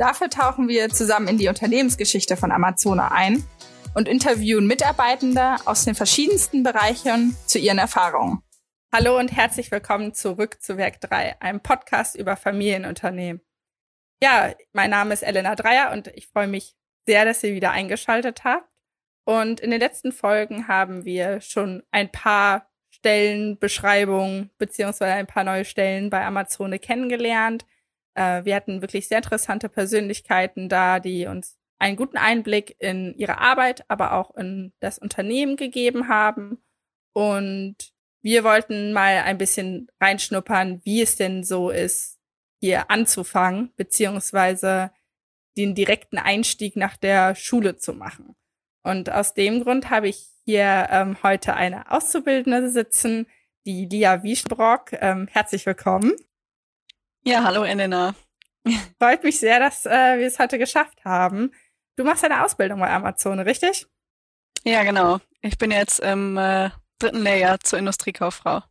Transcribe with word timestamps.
Dafür 0.00 0.30
tauchen 0.30 0.66
wir 0.66 0.88
zusammen 0.88 1.28
in 1.28 1.36
die 1.36 1.48
Unternehmensgeschichte 1.48 2.38
von 2.38 2.52
Amazona 2.52 3.12
ein 3.12 3.44
und 3.94 4.08
interviewen 4.08 4.66
Mitarbeitende 4.66 5.56
aus 5.66 5.84
den 5.84 5.94
verschiedensten 5.94 6.62
Bereichen 6.62 7.36
zu 7.44 7.58
ihren 7.58 7.76
Erfahrungen. 7.76 8.42
Hallo 8.90 9.18
und 9.18 9.30
herzlich 9.30 9.70
willkommen 9.70 10.14
zurück 10.14 10.62
zu 10.62 10.78
Werk 10.78 11.02
3, 11.02 11.42
einem 11.42 11.60
Podcast 11.60 12.16
über 12.16 12.36
Familienunternehmen. 12.36 13.42
Ja, 14.22 14.54
mein 14.72 14.88
Name 14.88 15.12
ist 15.12 15.22
Elena 15.22 15.54
Dreier 15.54 15.92
und 15.92 16.06
ich 16.14 16.28
freue 16.28 16.48
mich 16.48 16.78
sehr, 17.06 17.26
dass 17.26 17.44
ihr 17.44 17.52
wieder 17.52 17.72
eingeschaltet 17.72 18.42
habt. 18.42 18.66
Und 19.26 19.60
in 19.60 19.70
den 19.70 19.80
letzten 19.80 20.12
Folgen 20.12 20.66
haben 20.66 21.04
wir 21.04 21.42
schon 21.42 21.82
ein 21.90 22.10
paar 22.10 22.70
Stellenbeschreibungen 22.88 24.48
beziehungsweise 24.56 25.12
ein 25.12 25.26
paar 25.26 25.44
neue 25.44 25.66
Stellen 25.66 26.08
bei 26.08 26.24
Amazone 26.24 26.78
kennengelernt. 26.78 27.66
Äh, 28.14 28.44
wir 28.44 28.54
hatten 28.54 28.82
wirklich 28.82 29.08
sehr 29.08 29.18
interessante 29.18 29.68
Persönlichkeiten 29.68 30.68
da, 30.68 31.00
die 31.00 31.26
uns 31.26 31.58
einen 31.78 31.96
guten 31.96 32.18
Einblick 32.18 32.76
in 32.78 33.14
ihre 33.14 33.38
Arbeit, 33.38 33.84
aber 33.88 34.12
auch 34.12 34.36
in 34.36 34.72
das 34.80 34.98
Unternehmen 34.98 35.56
gegeben 35.56 36.08
haben. 36.08 36.62
Und 37.12 37.76
wir 38.22 38.44
wollten 38.44 38.92
mal 38.92 39.22
ein 39.22 39.38
bisschen 39.38 39.88
reinschnuppern, 40.00 40.80
wie 40.84 41.02
es 41.02 41.16
denn 41.16 41.42
so 41.42 41.70
ist, 41.70 42.18
hier 42.60 42.90
anzufangen, 42.90 43.72
beziehungsweise 43.76 44.90
den 45.56 45.74
direkten 45.74 46.18
Einstieg 46.18 46.76
nach 46.76 46.96
der 46.96 47.34
Schule 47.34 47.76
zu 47.76 47.94
machen. 47.94 48.36
Und 48.82 49.10
aus 49.10 49.34
dem 49.34 49.62
Grund 49.62 49.90
habe 49.90 50.08
ich 50.08 50.28
hier 50.44 50.88
ähm, 50.90 51.16
heute 51.22 51.54
eine 51.54 51.90
Auszubildende 51.90 52.70
sitzen, 52.70 53.26
die 53.66 53.86
Lia 53.86 54.22
Wieschbrock. 54.22 54.92
Ähm, 54.92 55.28
herzlich 55.30 55.66
willkommen. 55.66 56.12
Ja, 57.22 57.44
hallo 57.44 57.64
Elena. 57.64 58.14
Freut 58.98 59.22
mich 59.24 59.38
sehr, 59.38 59.60
dass 59.60 59.84
äh, 59.84 60.18
wir 60.18 60.26
es 60.26 60.38
heute 60.38 60.58
geschafft 60.58 61.04
haben. 61.04 61.52
Du 61.96 62.04
machst 62.04 62.24
eine 62.24 62.44
Ausbildung 62.44 62.80
bei 62.80 62.90
Amazon, 62.90 63.40
richtig? 63.40 63.86
Ja, 64.64 64.84
genau. 64.84 65.18
Ich 65.42 65.58
bin 65.58 65.70
jetzt 65.70 66.00
im 66.00 66.38
äh, 66.38 66.70
dritten 66.98 67.22
Lehrjahr 67.22 67.60
zur 67.60 67.78
Industriekauffrau. 67.78 68.62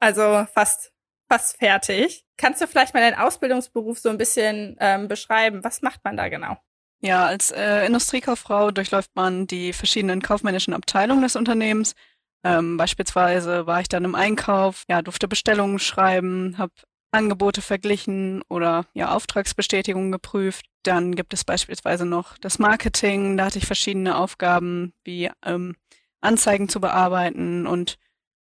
Also 0.00 0.46
fast, 0.52 0.92
fast 1.30 1.56
fertig. 1.56 2.26
Kannst 2.36 2.60
du 2.60 2.66
vielleicht 2.66 2.92
mal 2.92 3.00
deinen 3.00 3.18
Ausbildungsberuf 3.18 3.98
so 3.98 4.10
ein 4.10 4.18
bisschen 4.18 4.76
ähm, 4.80 5.08
beschreiben? 5.08 5.64
Was 5.64 5.80
macht 5.80 6.04
man 6.04 6.16
da 6.16 6.28
genau? 6.28 6.58
Ja, 7.00 7.26
als 7.26 7.52
äh, 7.52 7.86
Industriekauffrau 7.86 8.70
durchläuft 8.70 9.10
man 9.14 9.46
die 9.46 9.72
verschiedenen 9.72 10.20
kaufmännischen 10.20 10.74
Abteilungen 10.74 11.22
des 11.22 11.36
Unternehmens. 11.36 11.94
Ähm, 12.42 12.76
beispielsweise 12.76 13.66
war 13.66 13.80
ich 13.80 13.88
dann 13.88 14.04
im 14.04 14.14
Einkauf, 14.14 14.84
ja, 14.88 15.00
durfte 15.00 15.28
Bestellungen 15.28 15.78
schreiben, 15.78 16.58
habe 16.58 16.72
Angebote 17.14 17.62
verglichen 17.62 18.42
oder 18.48 18.86
ja, 18.92 19.12
Auftragsbestätigungen 19.14 20.12
geprüft. 20.12 20.66
Dann 20.82 21.14
gibt 21.14 21.32
es 21.32 21.44
beispielsweise 21.44 22.04
noch 22.04 22.36
das 22.38 22.58
Marketing. 22.58 23.36
Da 23.36 23.46
hatte 23.46 23.58
ich 23.58 23.66
verschiedene 23.66 24.16
Aufgaben, 24.16 24.92
wie 25.04 25.30
ähm, 25.44 25.76
Anzeigen 26.20 26.68
zu 26.68 26.80
bearbeiten. 26.80 27.66
Und 27.66 27.96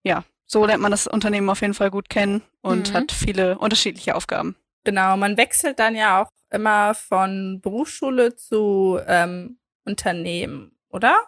ja, 0.03 0.23
so 0.45 0.65
lernt 0.65 0.81
man 0.81 0.91
das 0.91 1.07
Unternehmen 1.07 1.49
auf 1.49 1.61
jeden 1.61 1.73
Fall 1.73 1.91
gut 1.91 2.09
kennen 2.09 2.41
und 2.61 2.91
mhm. 2.91 2.93
hat 2.95 3.11
viele 3.11 3.57
unterschiedliche 3.57 4.15
Aufgaben. 4.15 4.55
Genau, 4.83 5.17
man 5.17 5.37
wechselt 5.37 5.79
dann 5.79 5.95
ja 5.95 6.21
auch 6.21 6.29
immer 6.51 6.93
von 6.93 7.59
Berufsschule 7.61 8.35
zu 8.35 8.99
ähm, 9.07 9.57
Unternehmen, 9.83 10.77
oder? 10.89 11.23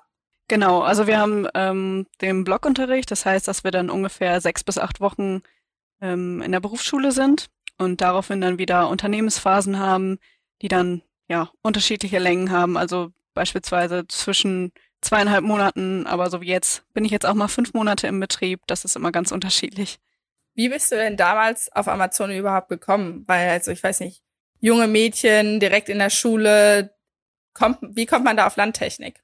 Genau, 0.47 0.81
also 0.81 1.07
wir 1.07 1.17
haben 1.17 1.47
ähm, 1.55 2.07
den 2.21 2.43
Blockunterricht, 2.43 3.11
das 3.11 3.25
heißt, 3.25 3.47
dass 3.47 3.63
wir 3.63 3.71
dann 3.71 3.89
ungefähr 3.89 4.39
sechs 4.39 4.63
bis 4.63 4.77
acht 4.77 5.01
Wochen 5.01 5.41
ähm, 6.01 6.41
in 6.41 6.51
der 6.51 6.59
Berufsschule 6.59 7.11
sind 7.11 7.47
und 7.77 8.01
daraufhin 8.01 8.41
dann 8.41 8.59
wieder 8.59 8.89
Unternehmensphasen 8.89 9.79
haben, 9.79 10.19
die 10.61 10.67
dann 10.67 11.01
ja 11.27 11.49
unterschiedliche 11.61 12.19
Längen 12.19 12.51
haben. 12.51 12.77
Also 12.77 13.11
beispielsweise 13.33 14.07
zwischen 14.07 14.71
zweieinhalb 15.01 15.43
Monaten, 15.43 16.07
aber 16.07 16.29
so 16.29 16.41
wie 16.41 16.47
jetzt 16.47 16.83
bin 16.93 17.05
ich 17.05 17.11
jetzt 17.11 17.25
auch 17.25 17.35
mal 17.35 17.47
fünf 17.47 17.73
Monate 17.73 18.07
im 18.07 18.19
Betrieb. 18.19 18.61
Das 18.67 18.83
ist 18.83 18.95
immer 18.95 19.11
ganz 19.11 19.31
unterschiedlich. 19.31 19.99
Wie 20.55 20.69
bist 20.69 20.91
du 20.91 20.95
denn 20.95 21.17
damals 21.17 21.71
auf 21.71 21.87
Amazon 21.87 22.31
überhaupt 22.31 22.69
gekommen? 22.69 23.23
Weil, 23.27 23.49
also 23.49 23.71
ich 23.71 23.83
weiß 23.83 23.99
nicht, 23.99 24.23
junge 24.59 24.87
Mädchen 24.87 25.59
direkt 25.59 25.87
in 25.87 25.99
der 25.99 26.09
Schule, 26.09 26.95
kommt, 27.53 27.77
wie 27.81 28.07
kommt 28.07 28.25
man 28.25 28.37
da 28.37 28.47
auf 28.47 28.55
Landtechnik? 28.55 29.21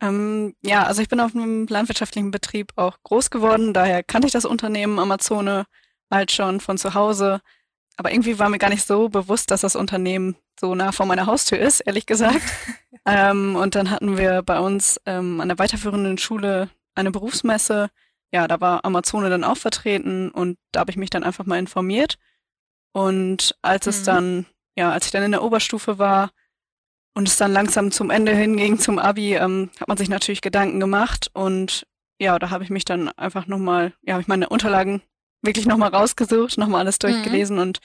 Ähm, 0.00 0.56
ja, 0.62 0.84
also 0.84 1.02
ich 1.02 1.08
bin 1.08 1.20
auf 1.20 1.34
einem 1.34 1.66
landwirtschaftlichen 1.66 2.30
Betrieb 2.30 2.72
auch 2.76 2.98
groß 3.02 3.30
geworden, 3.30 3.74
daher 3.74 4.02
kannte 4.02 4.26
ich 4.26 4.32
das 4.32 4.46
Unternehmen 4.46 4.98
Amazone 4.98 5.66
halt 6.12 6.30
schon 6.30 6.60
von 6.60 6.78
zu 6.78 6.94
Hause. 6.94 7.40
Aber 7.96 8.12
irgendwie 8.12 8.38
war 8.38 8.48
mir 8.48 8.58
gar 8.58 8.70
nicht 8.70 8.86
so 8.86 9.08
bewusst, 9.08 9.50
dass 9.50 9.62
das 9.62 9.76
Unternehmen 9.76 10.36
so 10.58 10.74
nah 10.74 10.92
vor 10.92 11.06
meiner 11.06 11.26
Haustür 11.26 11.58
ist, 11.58 11.80
ehrlich 11.80 12.06
gesagt. 12.06 12.40
ähm, 13.06 13.56
und 13.56 13.74
dann 13.74 13.90
hatten 13.90 14.16
wir 14.16 14.42
bei 14.42 14.58
uns 14.60 15.00
ähm, 15.06 15.40
an 15.40 15.48
der 15.48 15.58
weiterführenden 15.58 16.18
Schule 16.18 16.70
eine 16.94 17.10
Berufsmesse. 17.10 17.90
Ja, 18.32 18.48
da 18.48 18.60
war 18.60 18.84
Amazone 18.84 19.28
dann 19.28 19.44
auch 19.44 19.56
vertreten 19.56 20.30
und 20.30 20.58
da 20.72 20.80
habe 20.80 20.90
ich 20.90 20.96
mich 20.96 21.10
dann 21.10 21.24
einfach 21.24 21.44
mal 21.44 21.58
informiert. 21.58 22.18
Und 22.92 23.56
als 23.62 23.86
mhm. 23.86 23.90
es 23.90 24.02
dann, 24.04 24.46
ja, 24.76 24.90
als 24.92 25.06
ich 25.06 25.12
dann 25.12 25.22
in 25.22 25.32
der 25.32 25.42
Oberstufe 25.42 25.98
war 25.98 26.30
und 27.14 27.28
es 27.28 27.36
dann 27.36 27.52
langsam 27.52 27.90
zum 27.90 28.10
Ende 28.10 28.34
hinging, 28.34 28.78
zum 28.78 28.98
Abi, 28.98 29.34
ähm, 29.34 29.70
hat 29.78 29.88
man 29.88 29.98
sich 29.98 30.08
natürlich 30.08 30.40
Gedanken 30.40 30.80
gemacht 30.80 31.30
und 31.34 31.86
ja, 32.18 32.38
da 32.38 32.50
habe 32.50 32.64
ich 32.64 32.70
mich 32.70 32.84
dann 32.84 33.08
einfach 33.10 33.46
nochmal, 33.46 33.92
ja, 34.02 34.14
habe 34.14 34.22
ich 34.22 34.28
meine 34.28 34.48
Unterlagen 34.48 35.02
wirklich 35.42 35.66
nochmal 35.66 35.90
rausgesucht, 35.90 36.58
nochmal 36.58 36.80
alles 36.80 36.96
mhm. 36.96 37.08
durchgelesen 37.08 37.56
mhm. 37.56 37.62
und 37.62 37.78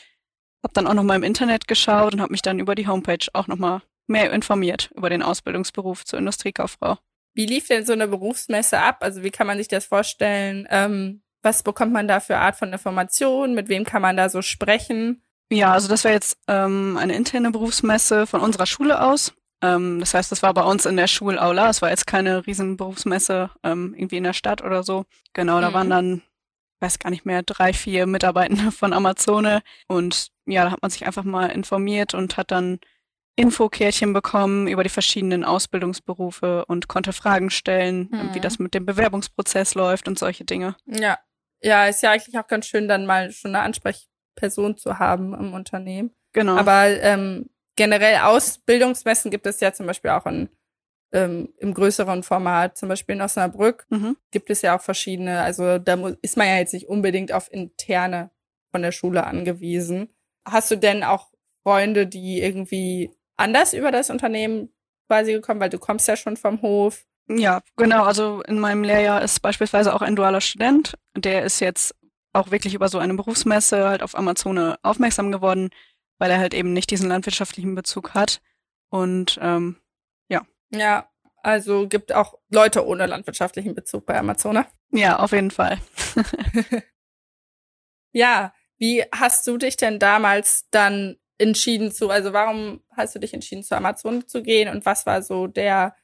habe 0.63 0.73
dann 0.73 0.87
auch 0.87 0.93
nochmal 0.93 1.17
im 1.17 1.23
Internet 1.23 1.67
geschaut 1.67 2.13
und 2.13 2.21
habe 2.21 2.31
mich 2.31 2.41
dann 2.41 2.59
über 2.59 2.75
die 2.75 2.87
Homepage 2.87 3.25
auch 3.33 3.47
nochmal 3.47 3.81
mehr 4.07 4.31
informiert 4.31 4.89
über 4.95 5.09
den 5.09 5.21
Ausbildungsberuf 5.21 6.05
zur 6.05 6.19
Industriekauffrau. 6.19 6.97
Wie 7.33 7.45
lief 7.45 7.67
denn 7.67 7.85
so 7.85 7.93
eine 7.93 8.07
Berufsmesse 8.07 8.79
ab? 8.79 8.97
Also 9.01 9.21
wie 9.21 9.29
kann 9.29 9.47
man 9.47 9.57
sich 9.57 9.67
das 9.67 9.85
vorstellen? 9.85 10.67
Ähm, 10.71 11.21
was 11.43 11.61
bekommt 11.61 11.93
man 11.93 12.07
da 12.07 12.19
für 12.19 12.37
Art 12.37 12.55
von 12.55 12.73
Informationen? 12.73 13.53
Mit 13.53 13.69
wem 13.69 13.83
kann 13.83 14.01
man 14.01 14.17
da 14.17 14.29
so 14.29 14.41
sprechen? 14.41 15.21
Ja, 15.51 15.71
also 15.71 15.87
das 15.87 16.03
wäre 16.03 16.15
jetzt 16.15 16.37
ähm, 16.47 16.97
eine 16.97 17.15
interne 17.15 17.51
Berufsmesse 17.51 18.27
von 18.27 18.41
unserer 18.41 18.65
Schule 18.65 19.01
aus. 19.01 19.33
Ähm, 19.61 19.99
das 19.99 20.13
heißt, 20.13 20.31
das 20.31 20.43
war 20.43 20.53
bei 20.53 20.63
uns 20.63 20.85
in 20.85 20.97
der 20.97 21.07
Schulaula. 21.07 21.69
Es 21.69 21.81
war 21.81 21.89
jetzt 21.89 22.07
keine 22.07 22.45
riesen 22.45 22.75
Berufsmesse 22.75 23.51
ähm, 23.63 23.93
irgendwie 23.95 24.17
in 24.17 24.23
der 24.23 24.33
Stadt 24.33 24.63
oder 24.63 24.83
so. 24.83 25.05
Genau, 25.33 25.61
da 25.61 25.69
mhm. 25.69 25.73
waren 25.73 25.89
dann 25.89 26.21
weiß 26.79 26.99
gar 26.99 27.09
nicht 27.09 27.25
mehr, 27.25 27.43
drei, 27.43 27.73
vier 27.73 28.05
Mitarbeitende 28.05 28.71
von 28.71 28.93
Amazone. 28.93 29.61
Und 29.87 30.29
ja, 30.45 30.65
da 30.65 30.71
hat 30.71 30.81
man 30.81 30.91
sich 30.91 31.05
einfach 31.05 31.23
mal 31.23 31.47
informiert 31.47 32.13
und 32.13 32.37
hat 32.37 32.51
dann 32.51 32.79
Infokärtchen 33.35 34.13
bekommen 34.13 34.67
über 34.67 34.83
die 34.83 34.89
verschiedenen 34.89 35.45
Ausbildungsberufe 35.45 36.65
und 36.65 36.87
konnte 36.87 37.13
Fragen 37.13 37.51
stellen, 37.51 38.09
mhm. 38.11 38.33
wie 38.33 38.39
das 38.39 38.57
mit 38.57 38.73
dem 38.73 38.85
Bewerbungsprozess 38.85 39.75
läuft 39.75 40.07
und 40.07 40.17
solche 40.17 40.43
Dinge. 40.43 40.75
Ja. 40.85 41.19
Ja, 41.61 41.87
ist 41.87 42.03
ja 42.03 42.11
eigentlich 42.11 42.37
auch 42.37 42.47
ganz 42.47 42.67
schön, 42.67 42.87
dann 42.87 43.05
mal 43.05 43.31
schon 43.31 43.55
eine 43.55 43.63
Ansprechperson 43.63 44.77
zu 44.77 44.99
haben 44.99 45.33
im 45.33 45.53
Unternehmen. 45.53 46.11
Genau. 46.33 46.55
Aber 46.55 46.87
ähm, 47.01 47.49
generell 47.75 48.17
Ausbildungsmessen 48.17 49.31
gibt 49.31 49.47
es 49.47 49.59
ja 49.59 49.73
zum 49.73 49.87
Beispiel 49.87 50.11
auch 50.11 50.25
in 50.25 50.49
ähm, 51.11 51.53
im 51.57 51.73
größeren 51.73 52.23
Format, 52.23 52.77
zum 52.77 52.89
Beispiel 52.89 53.15
in 53.15 53.21
Osnabrück, 53.21 53.85
mhm. 53.89 54.17
gibt 54.31 54.49
es 54.49 54.61
ja 54.61 54.77
auch 54.77 54.81
verschiedene, 54.81 55.41
also 55.41 55.77
da 55.77 55.95
ist 56.21 56.37
man 56.37 56.47
ja 56.47 56.57
jetzt 56.57 56.73
nicht 56.73 56.87
unbedingt 56.87 57.31
auf 57.31 57.51
interne 57.51 58.31
von 58.71 58.81
der 58.81 58.91
Schule 58.91 59.25
angewiesen. 59.25 60.09
Hast 60.45 60.71
du 60.71 60.75
denn 60.75 61.03
auch 61.03 61.31
Freunde, 61.63 62.07
die 62.07 62.41
irgendwie 62.41 63.11
anders 63.37 63.73
über 63.73 63.91
das 63.91 64.09
Unternehmen 64.09 64.69
quasi 65.07 65.33
gekommen, 65.33 65.59
weil 65.59 65.69
du 65.69 65.79
kommst 65.79 66.07
ja 66.07 66.15
schon 66.15 66.37
vom 66.37 66.61
Hof? 66.61 67.05
Ja, 67.29 67.61
genau. 67.75 68.03
Also 68.03 68.41
in 68.43 68.59
meinem 68.59 68.83
Lehrjahr 68.83 69.21
ist 69.21 69.41
beispielsweise 69.41 69.93
auch 69.93 70.01
ein 70.01 70.15
dualer 70.15 70.41
Student. 70.41 70.93
Der 71.15 71.43
ist 71.43 71.59
jetzt 71.59 71.93
auch 72.33 72.51
wirklich 72.51 72.73
über 72.73 72.87
so 72.87 72.99
eine 72.99 73.13
Berufsmesse 73.15 73.87
halt 73.87 74.01
auf 74.01 74.17
Amazone 74.17 74.77
aufmerksam 74.81 75.31
geworden, 75.31 75.69
weil 76.19 76.31
er 76.31 76.39
halt 76.39 76.53
eben 76.53 76.73
nicht 76.73 76.89
diesen 76.89 77.09
landwirtschaftlichen 77.09 77.75
Bezug 77.75 78.13
hat. 78.13 78.41
Und 78.89 79.37
ähm, 79.41 79.77
ja, 80.69 81.09
also 81.43 81.87
gibt 81.87 82.13
auch 82.13 82.37
Leute 82.49 82.85
ohne 82.85 83.05
landwirtschaftlichen 83.05 83.75
Bezug 83.75 84.05
bei 84.05 84.17
Amazon. 84.17 84.65
Ja, 84.91 85.19
auf 85.19 85.31
jeden 85.31 85.51
Fall. 85.51 85.79
ja, 88.11 88.53
wie 88.77 89.03
hast 89.13 89.47
du 89.47 89.57
dich 89.57 89.77
denn 89.77 89.99
damals 89.99 90.67
dann 90.71 91.17
entschieden 91.37 91.91
zu, 91.91 92.09
also 92.09 92.33
warum 92.33 92.81
hast 92.91 93.15
du 93.15 93.19
dich 93.19 93.33
entschieden, 93.33 93.63
zu 93.63 93.75
Amazon 93.75 94.27
zu 94.27 94.41
gehen 94.41 94.69
und 94.69 94.85
was 94.85 95.05
war 95.05 95.21
so 95.21 95.47
der 95.47 95.95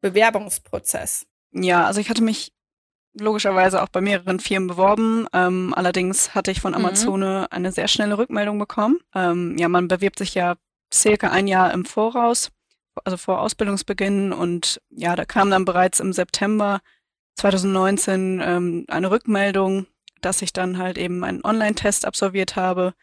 Bewerbungsprozess? 0.00 1.26
Ja, 1.52 1.86
also 1.86 2.00
ich 2.00 2.10
hatte 2.10 2.22
mich 2.22 2.52
logischerweise 3.18 3.82
auch 3.82 3.88
bei 3.88 4.00
mehreren 4.00 4.40
Firmen 4.40 4.68
beworben. 4.68 5.26
Ähm, 5.32 5.74
allerdings 5.76 6.34
hatte 6.34 6.50
ich 6.50 6.60
von 6.60 6.72
mhm. 6.72 6.78
Amazone 6.78 7.40
mhm. 7.42 7.46
eine 7.50 7.72
sehr 7.72 7.88
schnelle 7.88 8.18
Rückmeldung 8.18 8.58
bekommen. 8.58 8.98
Ähm, 9.14 9.56
ja, 9.58 9.68
man 9.68 9.88
bewirbt 9.88 10.18
sich 10.18 10.34
ja 10.34 10.56
circa 10.92 11.30
ein 11.30 11.46
Jahr 11.46 11.72
im 11.72 11.84
Voraus, 11.84 12.50
also 13.04 13.16
vor 13.16 13.40
Ausbildungsbeginn. 13.40 14.32
Und 14.32 14.80
ja, 14.90 15.16
da 15.16 15.24
kam 15.24 15.50
dann 15.50 15.64
bereits 15.64 16.00
im 16.00 16.12
September 16.12 16.80
2019 17.36 18.40
ähm, 18.44 18.84
eine 18.88 19.10
Rückmeldung, 19.10 19.86
dass 20.20 20.42
ich 20.42 20.52
dann 20.52 20.78
halt 20.78 20.98
eben 20.98 21.24
einen 21.24 21.44
Online-Test 21.44 22.04
absolviert 22.06 22.56
habe, 22.56 22.94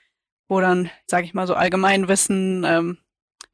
wo 0.47 0.59
dann, 0.59 0.89
sage 1.07 1.25
ich 1.25 1.33
mal, 1.33 1.47
so 1.47 1.53
Allgemeinwissen, 1.53 2.63
ähm, 2.65 2.97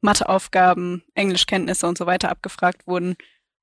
Matheaufgaben, 0.00 1.02
Englischkenntnisse 1.14 1.86
und 1.86 1.98
so 1.98 2.06
weiter 2.06 2.30
abgefragt 2.30 2.86
wurden. 2.86 3.16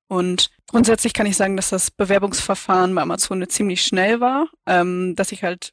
Und 0.08 0.50
grundsätzlich 0.68 1.14
kann 1.14 1.26
ich 1.26 1.36
sagen, 1.36 1.56
dass 1.56 1.70
das 1.70 1.90
Bewerbungsverfahren 1.90 2.94
bei 2.94 3.02
Amazon 3.02 3.48
ziemlich 3.48 3.82
schnell 3.82 4.20
war, 4.20 4.48
ähm, 4.66 5.14
dass 5.16 5.32
ich 5.32 5.42
halt 5.42 5.72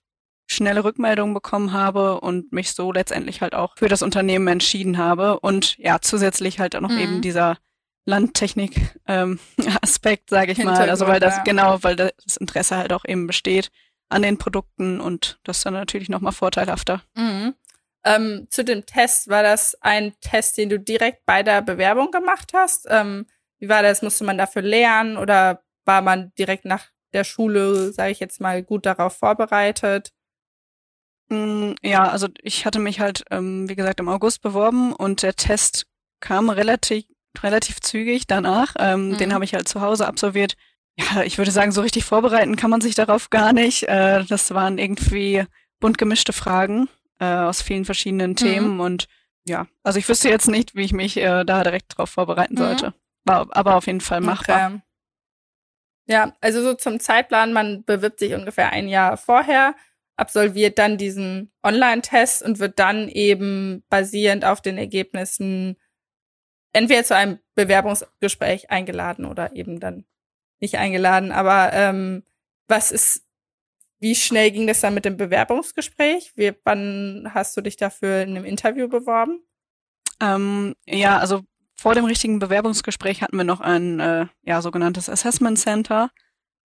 schnelle 0.52 0.84
Rückmeldungen 0.84 1.34
bekommen 1.34 1.74
habe 1.74 2.20
und 2.20 2.52
mich 2.52 2.74
so 2.74 2.92
letztendlich 2.92 3.42
halt 3.42 3.56
auch 3.56 3.76
für 3.78 3.88
das 3.88 4.02
Unternehmen 4.02 4.48
entschieden 4.48 4.98
habe. 4.98 5.40
Und 5.40 5.78
ja, 5.78 6.00
zusätzlich 6.02 6.60
halt 6.60 6.76
auch 6.76 6.82
noch 6.82 6.92
mhm. 6.92 7.00
eben 7.00 7.22
dieser 7.22 7.58
Landtechnik-Aspekt, 8.06 9.04
ähm, 9.08 10.28
sage 10.30 10.52
ich 10.52 10.64
mal. 10.64 10.90
Also 10.90 11.08
weil 11.08 11.20
das, 11.20 11.38
ja. 11.38 11.44
genau, 11.44 11.78
weil 11.82 11.96
das 11.96 12.38
Interesse 12.38 12.78
halt 12.78 12.94
auch 12.94 13.06
eben 13.06 13.28
besteht 13.28 13.72
an 14.10 14.24
den 14.24 14.38
Produkten 14.38 15.00
und 15.00 15.40
das 15.44 15.58
ist 15.58 15.66
dann 15.66 15.74
natürlich 15.74 16.10
nochmal 16.10 16.34
vorteilhafter. 16.34 17.02
Mhm. 17.16 17.56
Ähm, 18.04 18.48
zu 18.50 18.66
dem 18.66 18.86
Test, 18.86 19.30
war 19.30 19.44
das 19.44 19.78
ein 19.82 20.14
Test, 20.20 20.58
den 20.58 20.70
du 20.70 20.80
direkt 20.80 21.26
bei 21.26 21.44
der 21.44 21.62
Bewerbung 21.62 22.12
gemacht 22.12 22.52
hast? 22.54 22.88
Ähm, 22.90 23.28
wie 23.60 23.70
war 23.70 23.84
das? 23.84 24.02
Musste 24.02 24.24
man 24.24 24.38
dafür 24.38 24.64
lernen 24.64 25.18
oder 25.18 25.62
war 25.86 26.02
man 26.02 26.34
direkt 26.38 26.66
nach 26.66 26.88
der 27.14 27.24
Schule, 27.24 27.94
sage 27.94 28.12
ich 28.12 28.20
jetzt 28.20 28.42
mal, 28.42 28.64
gut 28.64 28.86
darauf 28.86 29.18
vorbereitet? 29.18 30.12
Mm, 31.32 31.76
ja, 31.82 32.10
also 32.10 32.28
ich 32.44 32.66
hatte 32.66 32.80
mich 32.80 33.00
halt, 33.00 33.24
ähm, 33.32 33.70
wie 33.70 33.76
gesagt, 33.76 34.00
im 34.00 34.10
August 34.10 34.42
beworben 34.42 34.94
und 34.94 35.24
der 35.24 35.36
Test 35.36 35.86
kam 36.20 36.50
relativ, 36.50 37.06
relativ 37.42 37.80
zügig 37.80 38.28
danach. 38.28 38.76
Ähm, 38.78 39.10
mhm. 39.10 39.18
Den 39.18 39.34
habe 39.34 39.46
ich 39.46 39.54
halt 39.54 39.68
zu 39.68 39.82
Hause 39.82 40.08
absolviert. 40.08 40.56
Ja, 40.98 41.24
ich 41.24 41.38
würde 41.38 41.52
sagen, 41.52 41.72
so 41.72 41.82
richtig 41.82 42.04
vorbereiten 42.04 42.58
kann 42.58 42.70
man 42.70 42.82
sich 42.82 42.96
darauf 42.96 43.30
gar 43.30 43.54
nicht. 43.54 43.84
Äh, 43.84 44.26
das 44.26 44.54
waren 44.54 44.78
irgendwie 44.78 45.46
bunt 45.80 45.98
gemischte 45.98 46.34
Fragen 46.34 46.90
äh, 47.20 47.26
aus 47.26 47.62
vielen 47.62 47.86
verschiedenen 47.86 48.36
Themen 48.36 48.74
mhm. 48.74 48.80
und 48.82 49.08
ja, 49.48 49.66
also 49.84 49.98
ich 49.98 50.08
wüsste 50.08 50.30
jetzt 50.30 50.48
nicht, 50.48 50.76
wie 50.76 50.84
ich 50.84 50.94
mich 50.94 51.18
äh, 51.18 51.44
da 51.46 51.64
direkt 51.64 51.98
drauf 51.98 52.10
vorbereiten 52.10 52.56
mhm. 52.56 52.60
sollte. 52.60 52.94
War 53.24 53.48
aber 53.52 53.76
auf 53.76 53.88
jeden 53.88 54.02
Fall 54.02 54.22
machbar. 54.22 54.68
Okay. 54.68 54.82
Ja, 56.08 56.34
also 56.42 56.62
so 56.62 56.74
zum 56.74 57.00
Zeitplan, 57.00 57.54
man 57.54 57.84
bewirbt 57.86 58.20
sich 58.20 58.34
ungefähr 58.34 58.72
ein 58.72 58.88
Jahr 58.88 59.18
vorher, 59.18 59.76
absolviert 60.22 60.78
dann 60.78 60.98
diesen 60.98 61.52
Online-Test 61.64 62.44
und 62.44 62.60
wird 62.60 62.78
dann 62.78 63.10
eben 63.10 63.84
basierend 63.90 64.46
auf 64.46 64.62
den 64.62 64.78
Ergebnissen 64.78 65.78
entweder 66.74 67.04
zu 67.04 67.16
einem 67.16 67.40
Bewerbungsgespräch 67.56 68.70
eingeladen 68.70 69.26
oder 69.26 69.56
eben 69.56 69.80
dann 69.80 70.06
nicht 70.60 70.78
eingeladen. 70.78 71.32
Aber 71.32 71.74
ähm, 71.74 72.24
was 72.68 72.92
ist, 72.92 73.26
wie 74.00 74.14
schnell 74.14 74.52
ging 74.52 74.68
das 74.68 74.80
dann 74.82 74.94
mit 74.94 75.06
dem 75.06 75.18
Bewerbungsgespräch? 75.18 76.34
Wie, 76.36 76.54
wann 76.66 77.32
hast 77.34 77.58
du 77.58 77.62
dich 77.62 77.76
dafür 77.76 78.22
in 78.22 78.30
einem 78.30 78.46
Interview 78.46 78.88
beworben? 78.88 79.42
Ähm, 80.22 80.76
ja, 80.86 81.18
also 81.18 81.42
vor 81.76 81.96
dem 81.96 82.06
richtigen 82.06 82.38
Bewerbungsgespräch 82.38 83.24
hatten 83.24 83.38
wir 83.38 83.44
noch 83.44 83.60
ein 83.60 84.00
äh, 84.00 84.28
ja, 84.44 84.62
sogenanntes 84.62 85.10
Assessment 85.10 85.58
Center. 85.58 86.12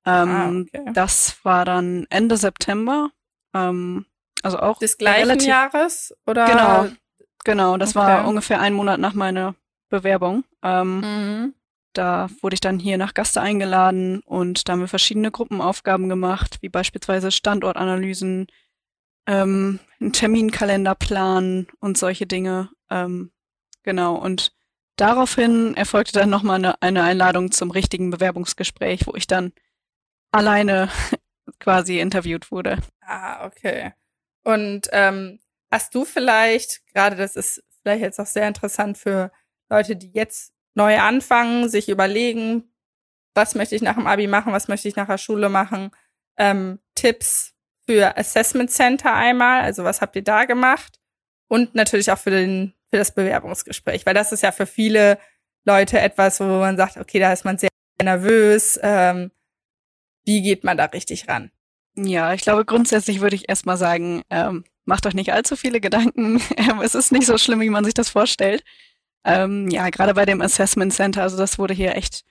Ähm, 0.04 0.28
ah, 0.28 0.50
okay. 0.60 0.92
Das 0.92 1.42
war 1.42 1.64
dann 1.64 2.06
Ende 2.10 2.36
September. 2.36 3.10
Ähm, 3.56 4.06
also 4.42 4.58
auch 4.58 4.78
des 4.78 4.98
gleichen 4.98 5.40
Jahres 5.40 6.14
oder? 6.26 6.46
Genau, 6.46 6.88
genau. 7.44 7.76
Das 7.76 7.96
okay. 7.96 8.06
war 8.06 8.28
ungefähr 8.28 8.60
ein 8.60 8.74
Monat 8.74 9.00
nach 9.00 9.14
meiner 9.14 9.54
Bewerbung. 9.88 10.44
Ähm, 10.62 11.00
mhm. 11.00 11.54
Da 11.92 12.28
wurde 12.42 12.54
ich 12.54 12.60
dann 12.60 12.78
hier 12.78 12.98
nach 12.98 13.14
Gaste 13.14 13.40
eingeladen 13.40 14.20
und 14.26 14.68
da 14.68 14.72
haben 14.72 14.80
wir 14.80 14.88
verschiedene 14.88 15.30
Gruppenaufgaben 15.30 16.08
gemacht, 16.08 16.58
wie 16.60 16.68
beispielsweise 16.68 17.30
Standortanalysen, 17.30 18.48
ähm, 19.26 19.80
einen 19.98 20.12
Terminkalenderplan 20.12 21.68
und 21.80 21.96
solche 21.96 22.26
Dinge. 22.26 22.68
Ähm, 22.90 23.32
genau. 23.82 24.16
Und 24.16 24.52
Daraufhin 24.96 25.76
erfolgte 25.76 26.18
dann 26.18 26.30
nochmal 26.30 26.56
eine, 26.56 26.80
eine 26.80 27.02
Einladung 27.02 27.50
zum 27.52 27.70
richtigen 27.70 28.10
Bewerbungsgespräch, 28.10 29.06
wo 29.06 29.14
ich 29.14 29.26
dann 29.26 29.52
alleine 30.32 30.88
quasi 31.60 32.00
interviewt 32.00 32.50
wurde. 32.50 32.78
Ah, 33.00 33.46
okay. 33.46 33.92
Und 34.44 34.88
ähm, 34.92 35.40
hast 35.70 35.94
du 35.94 36.04
vielleicht, 36.04 36.86
gerade 36.92 37.16
das 37.16 37.36
ist 37.36 37.62
vielleicht 37.82 38.02
jetzt 38.02 38.20
auch 38.20 38.26
sehr 38.26 38.48
interessant 38.48 38.98
für 38.98 39.32
Leute, 39.68 39.96
die 39.96 40.12
jetzt 40.12 40.52
neu 40.74 40.98
anfangen, 40.98 41.68
sich 41.68 41.88
überlegen, 41.88 42.64
was 43.34 43.54
möchte 43.54 43.74
ich 43.74 43.82
nach 43.82 43.96
dem 43.96 44.06
Abi 44.06 44.26
machen, 44.26 44.52
was 44.52 44.68
möchte 44.68 44.88
ich 44.88 44.96
nach 44.96 45.06
der 45.06 45.18
Schule 45.18 45.48
machen, 45.48 45.90
ähm, 46.36 46.78
Tipps 46.94 47.54
für 47.86 48.16
Assessment 48.16 48.70
Center 48.70 49.14
einmal, 49.14 49.62
also 49.62 49.84
was 49.84 50.00
habt 50.00 50.16
ihr 50.16 50.24
da 50.24 50.44
gemacht? 50.44 51.00
Und 51.48 51.74
natürlich 51.74 52.10
auch 52.10 52.18
für 52.18 52.30
den 52.30 52.74
für 52.90 52.98
das 52.98 53.14
Bewerbungsgespräch, 53.14 54.06
weil 54.06 54.14
das 54.14 54.32
ist 54.32 54.42
ja 54.42 54.52
für 54.52 54.66
viele 54.66 55.18
Leute 55.64 55.98
etwas, 55.98 56.40
wo 56.40 56.44
man 56.44 56.76
sagt, 56.76 56.96
okay, 56.96 57.18
da 57.18 57.32
ist 57.32 57.44
man 57.44 57.58
sehr 57.58 57.68
nervös. 58.02 58.78
Ähm, 58.82 59.30
wie 60.26 60.42
geht 60.42 60.64
man 60.64 60.76
da 60.76 60.84
richtig 60.84 61.28
ran? 61.28 61.50
Ja, 61.94 62.34
ich 62.34 62.42
glaube, 62.42 62.66
grundsätzlich 62.66 63.20
würde 63.20 63.36
ich 63.36 63.48
erstmal 63.48 63.78
sagen, 63.78 64.22
ähm, 64.28 64.64
macht 64.84 65.06
euch 65.06 65.14
nicht 65.14 65.32
allzu 65.32 65.56
viele 65.56 65.80
Gedanken. 65.80 66.42
es 66.82 66.94
ist 66.94 67.12
nicht 67.12 67.26
so 67.26 67.38
schlimm, 67.38 67.60
wie 67.60 67.70
man 67.70 67.84
sich 67.84 67.94
das 67.94 68.10
vorstellt. 68.10 68.62
Ähm, 69.24 69.70
ja, 69.70 69.88
gerade 69.88 70.12
bei 70.12 70.26
dem 70.26 70.42
Assessment 70.42 70.92
Center, 70.92 71.22
also 71.22 71.38
das 71.38 71.58
wurde 71.58 71.72
hier 71.72 71.96
echt 71.96 72.24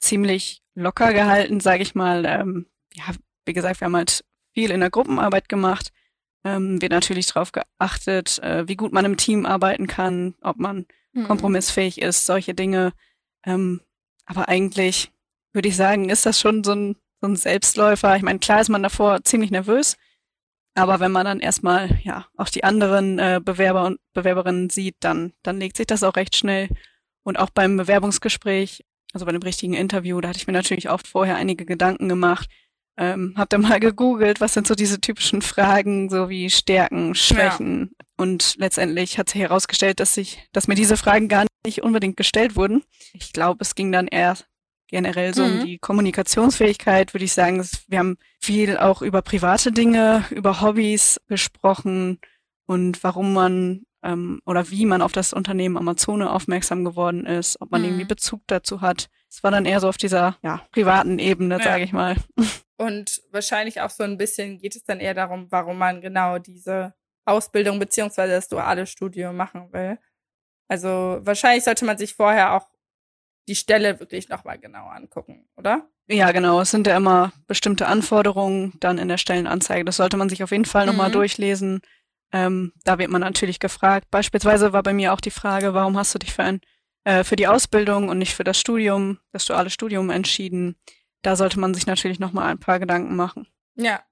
ziemlich 0.00 0.62
locker 0.74 1.12
gehalten, 1.12 1.60
sage 1.60 1.82
ich 1.84 1.94
mal. 1.94 2.24
Ähm, 2.26 2.66
ja, 2.92 3.04
wie 3.46 3.52
gesagt, 3.52 3.80
wir 3.80 3.86
haben 3.86 3.96
halt 3.96 4.24
viel 4.52 4.72
in 4.72 4.80
der 4.80 4.90
Gruppenarbeit 4.90 5.48
gemacht 5.48 5.92
ähm, 6.44 6.80
wird 6.80 6.92
natürlich 6.92 7.26
darauf 7.26 7.52
geachtet, 7.52 8.38
äh, 8.40 8.68
wie 8.68 8.76
gut 8.76 8.92
man 8.92 9.04
im 9.04 9.16
Team 9.16 9.46
arbeiten 9.46 9.86
kann, 9.86 10.34
ob 10.42 10.58
man 10.58 10.86
mhm. 11.12 11.24
kompromissfähig 11.24 12.00
ist, 12.00 12.26
solche 12.26 12.54
Dinge. 12.54 12.92
Ähm, 13.44 13.80
aber 14.26 14.48
eigentlich 14.48 15.10
würde 15.52 15.68
ich 15.68 15.76
sagen, 15.76 16.10
ist 16.10 16.26
das 16.26 16.38
schon 16.38 16.62
so 16.62 16.72
ein, 16.72 16.96
so 17.24 17.28
ein 17.28 17.36
Selbstläufer. 17.36 18.16
Ich 18.16 18.22
meine, 18.22 18.38
klar 18.38 18.60
ist 18.60 18.68
man 18.68 18.82
davor 18.82 19.24
ziemlich 19.24 19.50
nervös, 19.50 19.96
aber 20.74 21.00
wenn 21.00 21.10
man 21.10 21.24
dann 21.24 21.40
erstmal 21.40 21.98
ja 22.02 22.26
auch 22.36 22.50
die 22.50 22.64
anderen 22.64 23.18
äh, 23.18 23.40
Bewerber 23.42 23.86
und 23.86 23.98
Bewerberinnen 24.12 24.68
sieht, 24.68 24.96
dann, 25.00 25.32
dann 25.42 25.58
legt 25.58 25.78
sich 25.78 25.86
das 25.86 26.02
auch 26.02 26.16
recht 26.16 26.36
schnell. 26.36 26.68
Und 27.22 27.38
auch 27.38 27.48
beim 27.48 27.78
Bewerbungsgespräch, 27.78 28.84
also 29.14 29.24
bei 29.24 29.32
dem 29.32 29.40
richtigen 29.42 29.72
Interview, 29.72 30.20
da 30.20 30.28
hatte 30.28 30.38
ich 30.38 30.46
mir 30.46 30.52
natürlich 30.52 30.90
auch 30.90 31.00
vorher 31.06 31.36
einige 31.36 31.64
Gedanken 31.64 32.10
gemacht, 32.10 32.50
ähm, 32.98 33.32
hab 33.38 33.48
dann 33.48 33.62
mal 33.62 33.80
gegoogelt, 33.80 34.42
was 34.42 34.52
sind 34.52 34.66
so 34.66 34.74
diese 34.74 35.00
typischen 35.00 35.40
Fragen, 35.40 36.10
so 36.10 36.28
wie 36.28 36.50
Stärken, 36.50 37.14
Schwächen. 37.14 37.92
Ja. 37.98 38.06
Und 38.18 38.56
letztendlich 38.58 39.16
hat 39.18 39.30
sich 39.30 39.40
herausgestellt, 39.40 39.98
dass 39.98 40.14
sich, 40.14 40.46
dass 40.52 40.68
mir 40.68 40.74
diese 40.74 40.98
Fragen 40.98 41.28
gar 41.28 41.46
nicht 41.64 41.82
unbedingt 41.82 42.18
gestellt 42.18 42.54
wurden. 42.54 42.84
Ich 43.14 43.32
glaube, 43.32 43.62
es 43.62 43.74
ging 43.74 43.90
dann 43.90 44.08
eher 44.08 44.36
generell 44.88 45.34
so 45.34 45.44
mhm. 45.44 45.60
um 45.60 45.66
die 45.66 45.78
Kommunikationsfähigkeit, 45.78 47.14
würde 47.14 47.24
ich 47.24 47.32
sagen. 47.32 47.66
Wir 47.88 47.98
haben 47.98 48.16
viel 48.40 48.76
auch 48.76 49.02
über 49.02 49.22
private 49.22 49.72
Dinge, 49.72 50.24
über 50.30 50.60
Hobbys 50.60 51.20
gesprochen 51.28 52.18
und 52.66 53.02
warum 53.02 53.32
man 53.32 53.86
ähm, 54.02 54.40
oder 54.44 54.70
wie 54.70 54.86
man 54.86 55.02
auf 55.02 55.12
das 55.12 55.32
Unternehmen 55.32 55.76
Amazone 55.76 56.30
aufmerksam 56.30 56.84
geworden 56.84 57.26
ist, 57.26 57.60
ob 57.60 57.70
man 57.70 57.80
mhm. 57.80 57.88
irgendwie 57.88 58.04
Bezug 58.04 58.42
dazu 58.46 58.80
hat. 58.80 59.08
Es 59.30 59.42
war 59.42 59.50
dann 59.50 59.64
eher 59.64 59.80
so 59.80 59.88
auf 59.88 59.96
dieser 59.96 60.36
ja, 60.42 60.62
privaten 60.70 61.18
Ebene, 61.18 61.58
ja. 61.58 61.64
sage 61.64 61.84
ich 61.84 61.92
mal. 61.92 62.16
Und 62.76 63.22
wahrscheinlich 63.30 63.80
auch 63.80 63.90
so 63.90 64.04
ein 64.04 64.18
bisschen 64.18 64.58
geht 64.58 64.76
es 64.76 64.84
dann 64.84 65.00
eher 65.00 65.14
darum, 65.14 65.46
warum 65.50 65.78
man 65.78 66.00
genau 66.00 66.38
diese 66.38 66.94
Ausbildung 67.24 67.78
beziehungsweise 67.78 68.32
das 68.32 68.48
duale 68.48 68.86
Studium 68.86 69.36
machen 69.36 69.72
will. 69.72 69.98
Also 70.68 71.20
wahrscheinlich 71.22 71.64
sollte 71.64 71.84
man 71.84 71.98
sich 71.98 72.14
vorher 72.14 72.54
auch 72.54 72.68
die 73.48 73.54
Stelle 73.54 74.00
wirklich 74.00 74.28
nochmal 74.28 74.58
genau 74.58 74.86
angucken, 74.86 75.46
oder? 75.56 75.88
Ja, 76.06 76.32
genau. 76.32 76.60
Es 76.60 76.70
sind 76.70 76.86
ja 76.86 76.96
immer 76.96 77.32
bestimmte 77.46 77.86
Anforderungen 77.86 78.74
dann 78.80 78.98
in 78.98 79.08
der 79.08 79.18
Stellenanzeige. 79.18 79.84
Das 79.84 79.96
sollte 79.96 80.16
man 80.16 80.28
sich 80.28 80.42
auf 80.42 80.50
jeden 80.50 80.64
Fall 80.64 80.86
nochmal 80.86 81.08
mhm. 81.08 81.14
durchlesen. 81.14 81.80
Ähm, 82.32 82.72
da 82.84 82.98
wird 82.98 83.10
man 83.10 83.20
natürlich 83.20 83.60
gefragt. 83.60 84.08
Beispielsweise 84.10 84.72
war 84.72 84.82
bei 84.82 84.92
mir 84.92 85.12
auch 85.12 85.20
die 85.20 85.30
Frage, 85.30 85.74
warum 85.74 85.96
hast 85.96 86.14
du 86.14 86.18
dich 86.18 86.32
für 86.32 86.42
ein 86.42 86.60
äh, 87.04 87.22
für 87.22 87.36
die 87.36 87.46
Ausbildung 87.46 88.08
und 88.08 88.18
nicht 88.18 88.34
für 88.34 88.44
das 88.44 88.58
Studium, 88.58 89.18
das 89.32 89.44
duale 89.44 89.70
Studium 89.70 90.10
entschieden? 90.10 90.76
da 91.24 91.36
sollte 91.36 91.58
man 91.58 91.74
sich 91.74 91.86
natürlich 91.86 92.20
noch 92.20 92.32
mal 92.32 92.46
ein 92.46 92.60
paar 92.60 92.78
Gedanken 92.78 93.16
machen. 93.16 93.48
Ja. 93.76 94.04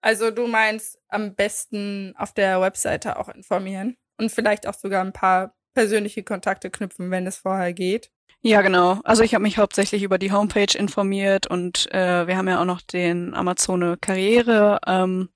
Also 0.00 0.30
du 0.30 0.46
meinst 0.46 0.98
am 1.08 1.34
besten 1.34 2.14
auf 2.16 2.32
der 2.32 2.60
Webseite 2.60 3.18
auch 3.18 3.28
informieren 3.28 3.96
und 4.16 4.30
vielleicht 4.30 4.66
auch 4.66 4.74
sogar 4.74 5.04
ein 5.04 5.12
paar 5.12 5.56
persönliche 5.74 6.22
Kontakte 6.22 6.70
knüpfen, 6.70 7.10
wenn 7.10 7.26
es 7.26 7.38
vorher 7.38 7.72
geht. 7.72 8.12
Ja, 8.42 8.62
genau. 8.62 9.00
Also 9.04 9.22
ich 9.22 9.34
habe 9.34 9.42
mich 9.42 9.58
hauptsächlich 9.58 10.02
über 10.02 10.18
die 10.18 10.30
Homepage 10.30 10.78
informiert 10.78 11.48
und 11.48 11.92
äh, 11.92 12.26
wir 12.26 12.36
haben 12.36 12.48
ja 12.48 12.60
auch 12.60 12.64
noch 12.64 12.80
den 12.80 13.34
Amazone 13.34 13.96
Karriere 14.00 14.78
ähm, 14.86 15.28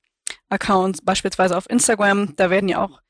Account, 0.49 1.05
beispielsweise 1.05 1.57
auf 1.57 1.69
Instagram. 1.69 2.37
Da 2.37 2.49
werden 2.51 2.69
ja 2.69 2.83
auch 2.83 3.01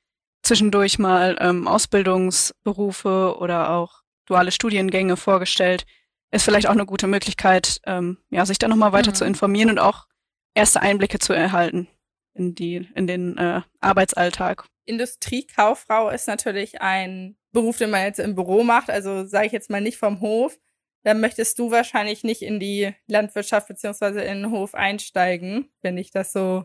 zwischendurch 0.43 0.99
mal 0.99 1.37
ähm, 1.41 1.69
Ausbildungsberufe 1.69 3.37
oder 3.39 3.71
auch 3.71 4.03
duale 4.27 4.51
Studiengänge 4.51 5.17
vorgestellt. 5.17 5.85
Ist 6.31 6.45
vielleicht 6.45 6.69
auch 6.69 6.73
eine 6.73 6.87
gute 6.87 7.07
Möglichkeit, 7.07 7.81
ähm, 7.85 8.17
ja, 8.31 8.47
sich 8.47 8.59
da 8.59 8.69
nochmal 8.69 8.93
weiter 8.93 9.11
mhm. 9.11 9.17
zu 9.17 9.25
informieren 9.27 9.71
und 9.71 9.79
auch 9.79 10.07
erste 10.55 10.81
Einblicke 10.81 11.19
zu 11.19 11.35
erhalten 11.35 11.89
in 12.35 12.55
die, 12.55 12.89
in 12.95 13.07
den 13.07 13.37
äh, 13.37 13.61
Arbeitsalltag. 13.81 14.65
Industriekauffrau 14.87 16.09
ist 16.09 16.27
natürlich 16.27 16.81
ein 16.81 17.37
Beruf, 17.52 17.78
den 17.78 17.90
man 17.90 18.02
jetzt 18.02 18.18
im 18.18 18.35
Büro 18.35 18.62
macht, 18.62 18.90
also 18.90 19.25
sage 19.26 19.47
ich 19.47 19.52
jetzt 19.52 19.71
mal 19.71 19.80
nicht 19.80 19.99
vom 19.99 20.21
Hof. 20.21 20.59
Dann 21.04 21.21
möchtest 21.21 21.59
du 21.59 21.71
wahrscheinlich 21.71 22.23
nicht 22.23 22.42
in 22.42 22.61
die 22.61 22.94
Landwirtschaft 23.06 23.68
beziehungsweise 23.68 24.21
in 24.21 24.42
den 24.42 24.50
Hof 24.50 24.75
einsteigen, 24.75 25.68
wenn 25.82 25.99
ich 25.99 26.11
das 26.11 26.32
so 26.32 26.64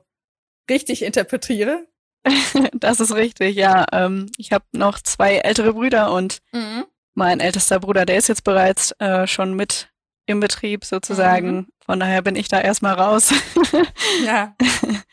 richtig 0.70 1.04
interpretiere. 1.04 1.88
das 2.74 3.00
ist 3.00 3.16
richtig, 3.16 3.56
ja. 3.56 3.86
Ähm, 3.92 4.32
ich 4.38 4.52
habe 4.52 4.66
noch 4.74 5.00
zwei 5.00 5.38
ältere 5.38 5.74
Brüder 5.74 6.12
und 6.12 6.40
mhm. 6.52 6.86
mein 7.16 7.40
ältester 7.40 7.80
Bruder, 7.80 8.06
der 8.06 8.18
ist 8.18 8.28
jetzt 8.28 8.44
bereits 8.44 8.92
äh, 9.00 9.28
schon 9.28 9.54
mit 9.54 9.90
im 10.28 10.40
Betrieb 10.40 10.86
sozusagen. 10.86 11.56
Mhm. 11.56 11.68
Von 11.86 12.00
daher 12.00 12.22
bin 12.22 12.36
ich 12.36 12.50
da 12.50 12.60
erstmal 12.60 12.96
raus. 12.96 13.34
ja. 14.26 14.56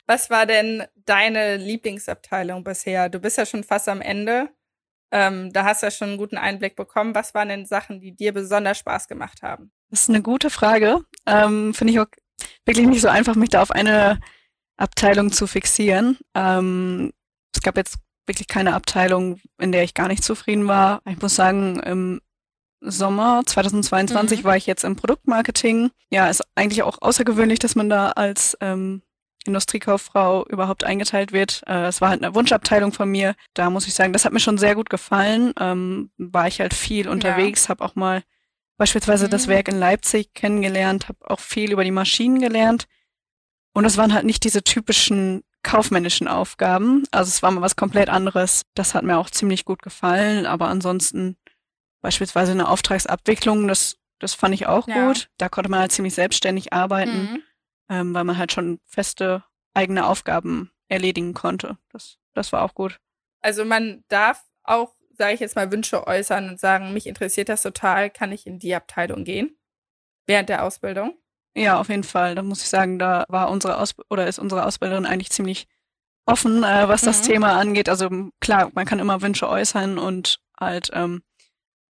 Was 0.06 0.28
war 0.28 0.44
denn 0.44 0.82
deine 1.06 1.56
Lieblingsabteilung 1.56 2.64
bisher? 2.64 3.08
Du 3.08 3.20
bist 3.20 3.38
ja 3.38 3.46
schon 3.46 3.62
fast 3.62 3.88
am 3.88 4.00
Ende. 4.00 4.48
Ähm, 5.14 5.52
da 5.52 5.64
hast 5.64 5.80
du 5.80 5.86
ja 5.86 5.90
schon 5.92 6.08
einen 6.08 6.18
guten 6.18 6.36
Einblick 6.36 6.74
bekommen. 6.74 7.14
Was 7.14 7.34
waren 7.34 7.48
denn 7.48 7.66
Sachen, 7.66 8.00
die 8.00 8.16
dir 8.16 8.32
besonders 8.32 8.78
Spaß 8.78 9.06
gemacht 9.06 9.42
haben? 9.42 9.70
Das 9.88 10.02
ist 10.02 10.08
eine 10.08 10.22
gute 10.22 10.50
Frage. 10.50 11.04
Ähm, 11.24 11.72
Finde 11.72 11.92
ich 11.92 12.00
auch 12.00 12.06
wirklich 12.66 12.88
nicht 12.88 13.00
so 13.00 13.06
einfach, 13.06 13.36
mich 13.36 13.50
da 13.50 13.62
auf 13.62 13.70
eine 13.70 14.18
Abteilung 14.76 15.30
zu 15.30 15.46
fixieren. 15.46 16.18
Ähm, 16.34 17.12
es 17.54 17.62
gab 17.62 17.76
jetzt 17.76 17.98
wirklich 18.26 18.48
keine 18.48 18.74
Abteilung, 18.74 19.40
in 19.60 19.70
der 19.70 19.84
ich 19.84 19.94
gar 19.94 20.08
nicht 20.08 20.24
zufrieden 20.24 20.66
war. 20.66 21.00
Ich 21.08 21.22
muss 21.22 21.36
sagen, 21.36 21.78
im 21.78 22.20
Sommer 22.80 23.42
2022 23.46 24.40
mhm. 24.40 24.44
war 24.44 24.56
ich 24.56 24.66
jetzt 24.66 24.82
im 24.82 24.96
Produktmarketing. 24.96 25.92
Ja, 26.10 26.28
ist 26.28 26.42
eigentlich 26.56 26.82
auch 26.82 27.00
außergewöhnlich, 27.00 27.60
dass 27.60 27.76
man 27.76 27.88
da 27.88 28.10
als 28.10 28.58
ähm, 28.60 29.02
Industriekauffrau 29.44 30.46
überhaupt 30.46 30.84
eingeteilt 30.84 31.32
wird. 31.32 31.62
Äh, 31.66 31.86
es 31.86 32.00
war 32.00 32.10
halt 32.10 32.22
eine 32.22 32.34
Wunschabteilung 32.34 32.92
von 32.92 33.10
mir. 33.10 33.34
Da 33.54 33.70
muss 33.70 33.86
ich 33.86 33.94
sagen, 33.94 34.12
das 34.12 34.24
hat 34.24 34.32
mir 34.32 34.40
schon 34.40 34.58
sehr 34.58 34.74
gut 34.74 34.90
gefallen. 34.90 35.52
Ähm, 35.60 36.10
war 36.16 36.48
ich 36.48 36.60
halt 36.60 36.74
viel 36.74 37.08
unterwegs, 37.08 37.64
ja. 37.64 37.68
habe 37.70 37.84
auch 37.84 37.94
mal 37.94 38.22
beispielsweise 38.76 39.26
mhm. 39.26 39.30
das 39.30 39.48
Werk 39.48 39.68
in 39.68 39.78
Leipzig 39.78 40.34
kennengelernt, 40.34 41.08
habe 41.08 41.18
auch 41.30 41.40
viel 41.40 41.72
über 41.72 41.84
die 41.84 41.90
Maschinen 41.90 42.40
gelernt. 42.40 42.86
Und 43.72 43.84
es 43.84 43.96
waren 43.96 44.14
halt 44.14 44.24
nicht 44.24 44.44
diese 44.44 44.62
typischen 44.62 45.42
kaufmännischen 45.62 46.28
Aufgaben. 46.28 47.04
Also 47.10 47.28
es 47.28 47.42
war 47.42 47.50
mal 47.50 47.62
was 47.62 47.74
komplett 47.74 48.08
anderes. 48.08 48.62
Das 48.74 48.94
hat 48.94 49.02
mir 49.02 49.18
auch 49.18 49.30
ziemlich 49.30 49.64
gut 49.64 49.82
gefallen. 49.82 50.46
Aber 50.46 50.68
ansonsten 50.68 51.36
beispielsweise 52.00 52.52
eine 52.52 52.68
Auftragsabwicklung, 52.68 53.66
das, 53.66 53.96
das 54.20 54.34
fand 54.34 54.54
ich 54.54 54.66
auch 54.66 54.86
ja. 54.86 55.06
gut. 55.06 55.30
Da 55.38 55.48
konnte 55.48 55.70
man 55.70 55.80
halt 55.80 55.90
ziemlich 55.92 56.14
selbstständig 56.14 56.72
arbeiten, 56.72 57.22
mhm. 57.22 57.42
Ähm, 57.88 58.14
weil 58.14 58.24
man 58.24 58.38
halt 58.38 58.52
schon 58.52 58.80
feste 58.86 59.44
eigene 59.74 60.06
Aufgaben 60.06 60.70
erledigen 60.88 61.34
konnte. 61.34 61.78
Das, 61.90 62.18
das 62.34 62.52
war 62.52 62.62
auch 62.62 62.74
gut. 62.74 63.00
Also 63.40 63.64
man 63.64 64.04
darf 64.08 64.44
auch, 64.62 64.94
sage 65.12 65.34
ich 65.34 65.40
jetzt 65.40 65.56
mal, 65.56 65.70
Wünsche 65.70 66.06
äußern 66.06 66.48
und 66.48 66.60
sagen, 66.60 66.92
mich 66.92 67.06
interessiert 67.06 67.48
das 67.48 67.62
total, 67.62 68.10
kann 68.10 68.32
ich 68.32 68.46
in 68.46 68.58
die 68.58 68.74
Abteilung 68.74 69.24
gehen? 69.24 69.56
Während 70.26 70.48
der 70.48 70.64
Ausbildung? 70.64 71.18
Ja, 71.56 71.78
auf 71.78 71.88
jeden 71.88 72.04
Fall. 72.04 72.34
Da 72.34 72.42
muss 72.42 72.62
ich 72.62 72.68
sagen, 72.68 72.98
da 72.98 73.24
war 73.28 73.50
unsere 73.50 73.78
Aus 73.78 73.94
oder 74.10 74.26
ist 74.26 74.38
unsere 74.38 74.64
Ausbilderin 74.64 75.06
eigentlich 75.06 75.30
ziemlich 75.30 75.68
offen, 76.26 76.64
äh, 76.64 76.88
was 76.88 77.02
mhm. 77.02 77.06
das 77.06 77.22
Thema 77.22 77.58
angeht. 77.58 77.88
Also 77.88 78.08
klar, 78.40 78.70
man 78.74 78.86
kann 78.86 78.98
immer 78.98 79.22
Wünsche 79.22 79.48
äußern 79.48 79.98
und 79.98 80.40
halt 80.58 80.90
ähm, 80.94 81.22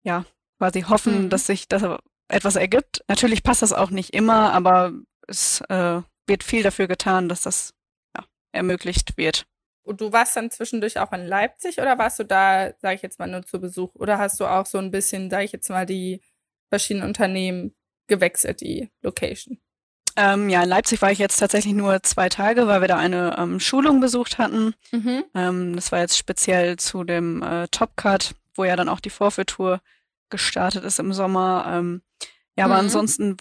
ja 0.03 0.25
quasi 0.57 0.81
hoffen, 0.81 1.25
mhm. 1.25 1.29
dass 1.29 1.45
sich 1.45 1.67
das 1.67 1.83
etwas 2.27 2.55
ergibt. 2.55 3.03
Natürlich 3.07 3.43
passt 3.43 3.62
das 3.62 3.74
auch 3.74 3.89
nicht 3.89 4.13
immer, 4.13 4.53
aber 4.53 4.93
es 5.31 5.61
äh, 5.69 6.01
wird 6.27 6.43
viel 6.43 6.63
dafür 6.63 6.88
getan, 6.88 7.29
dass 7.29 7.41
das 7.41 7.73
ja, 8.15 8.25
ermöglicht 8.51 9.17
wird. 9.17 9.45
Und 9.83 10.00
du 10.00 10.11
warst 10.11 10.35
dann 10.35 10.51
zwischendurch 10.51 11.00
auch 11.00 11.11
in 11.11 11.25
Leipzig 11.25 11.79
oder 11.79 11.97
warst 11.97 12.19
du 12.19 12.23
da, 12.23 12.71
sage 12.79 12.95
ich 12.95 13.01
jetzt 13.01 13.17
mal, 13.19 13.27
nur 13.27 13.43
zu 13.43 13.59
Besuch? 13.59 13.93
Oder 13.95 14.19
hast 14.19 14.39
du 14.39 14.45
auch 14.45 14.65
so 14.65 14.77
ein 14.77 14.91
bisschen, 14.91 15.29
sage 15.29 15.45
ich 15.45 15.51
jetzt 15.51 15.69
mal, 15.69 15.85
die 15.85 16.21
verschiedenen 16.69 17.07
Unternehmen 17.07 17.75
gewechselt, 18.07 18.61
die 18.61 18.91
Location? 19.01 19.59
Ähm, 20.15 20.50
ja, 20.50 20.63
in 20.63 20.69
Leipzig 20.69 21.01
war 21.01 21.11
ich 21.11 21.19
jetzt 21.19 21.38
tatsächlich 21.38 21.73
nur 21.73 22.03
zwei 22.03 22.29
Tage, 22.29 22.67
weil 22.67 22.81
wir 22.81 22.88
da 22.88 22.97
eine 22.97 23.35
ähm, 23.38 23.59
Schulung 23.59 24.01
besucht 24.01 24.38
hatten. 24.38 24.75
Mhm. 24.91 25.23
Ähm, 25.33 25.75
das 25.75 25.91
war 25.91 26.00
jetzt 26.00 26.17
speziell 26.17 26.77
zu 26.77 27.03
dem 27.03 27.41
äh, 27.41 27.67
Top 27.69 27.95
Cut, 27.95 28.35
wo 28.55 28.65
ja 28.65 28.75
dann 28.75 28.89
auch 28.89 29.00
die 29.00 29.09
Vorführtour 29.09 29.81
gestartet 30.29 30.83
ist 30.83 31.00
im 31.00 31.13
Sommer. 31.13 31.65
Ähm, 31.67 32.01
ja, 32.57 32.65
aber 32.65 32.75
mhm. 32.75 32.81
ansonsten 32.81 33.38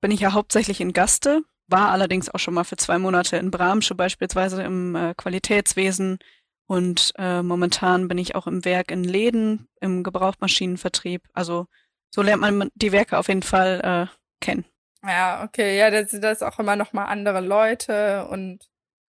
bin 0.00 0.10
ich 0.10 0.20
ja 0.20 0.32
hauptsächlich 0.32 0.80
in 0.80 0.92
Gaste, 0.92 1.42
war 1.66 1.90
allerdings 1.90 2.28
auch 2.30 2.38
schon 2.38 2.54
mal 2.54 2.64
für 2.64 2.76
zwei 2.76 2.98
Monate 2.98 3.36
in 3.36 3.50
Bramsche 3.50 3.94
beispielsweise 3.94 4.62
im 4.62 4.94
äh, 4.94 5.14
Qualitätswesen 5.14 6.18
und 6.66 7.12
äh, 7.16 7.42
momentan 7.42 8.08
bin 8.08 8.18
ich 8.18 8.34
auch 8.34 8.46
im 8.46 8.64
Werk 8.64 8.90
in 8.90 9.02
Läden, 9.02 9.68
im 9.80 10.02
Gebrauchmaschinenvertrieb. 10.02 11.26
Also 11.32 11.66
so 12.10 12.22
lernt 12.22 12.42
man 12.42 12.70
die 12.74 12.92
Werke 12.92 13.18
auf 13.18 13.28
jeden 13.28 13.42
Fall 13.42 13.80
äh, 14.10 14.44
kennen. 14.44 14.66
Ja, 15.02 15.44
okay, 15.44 15.78
ja, 15.78 15.90
das 15.90 16.10
sind 16.10 16.22
das 16.22 16.42
auch 16.42 16.58
immer 16.58 16.76
noch 16.76 16.92
mal 16.92 17.06
andere 17.06 17.40
Leute 17.40 18.26
und 18.28 18.64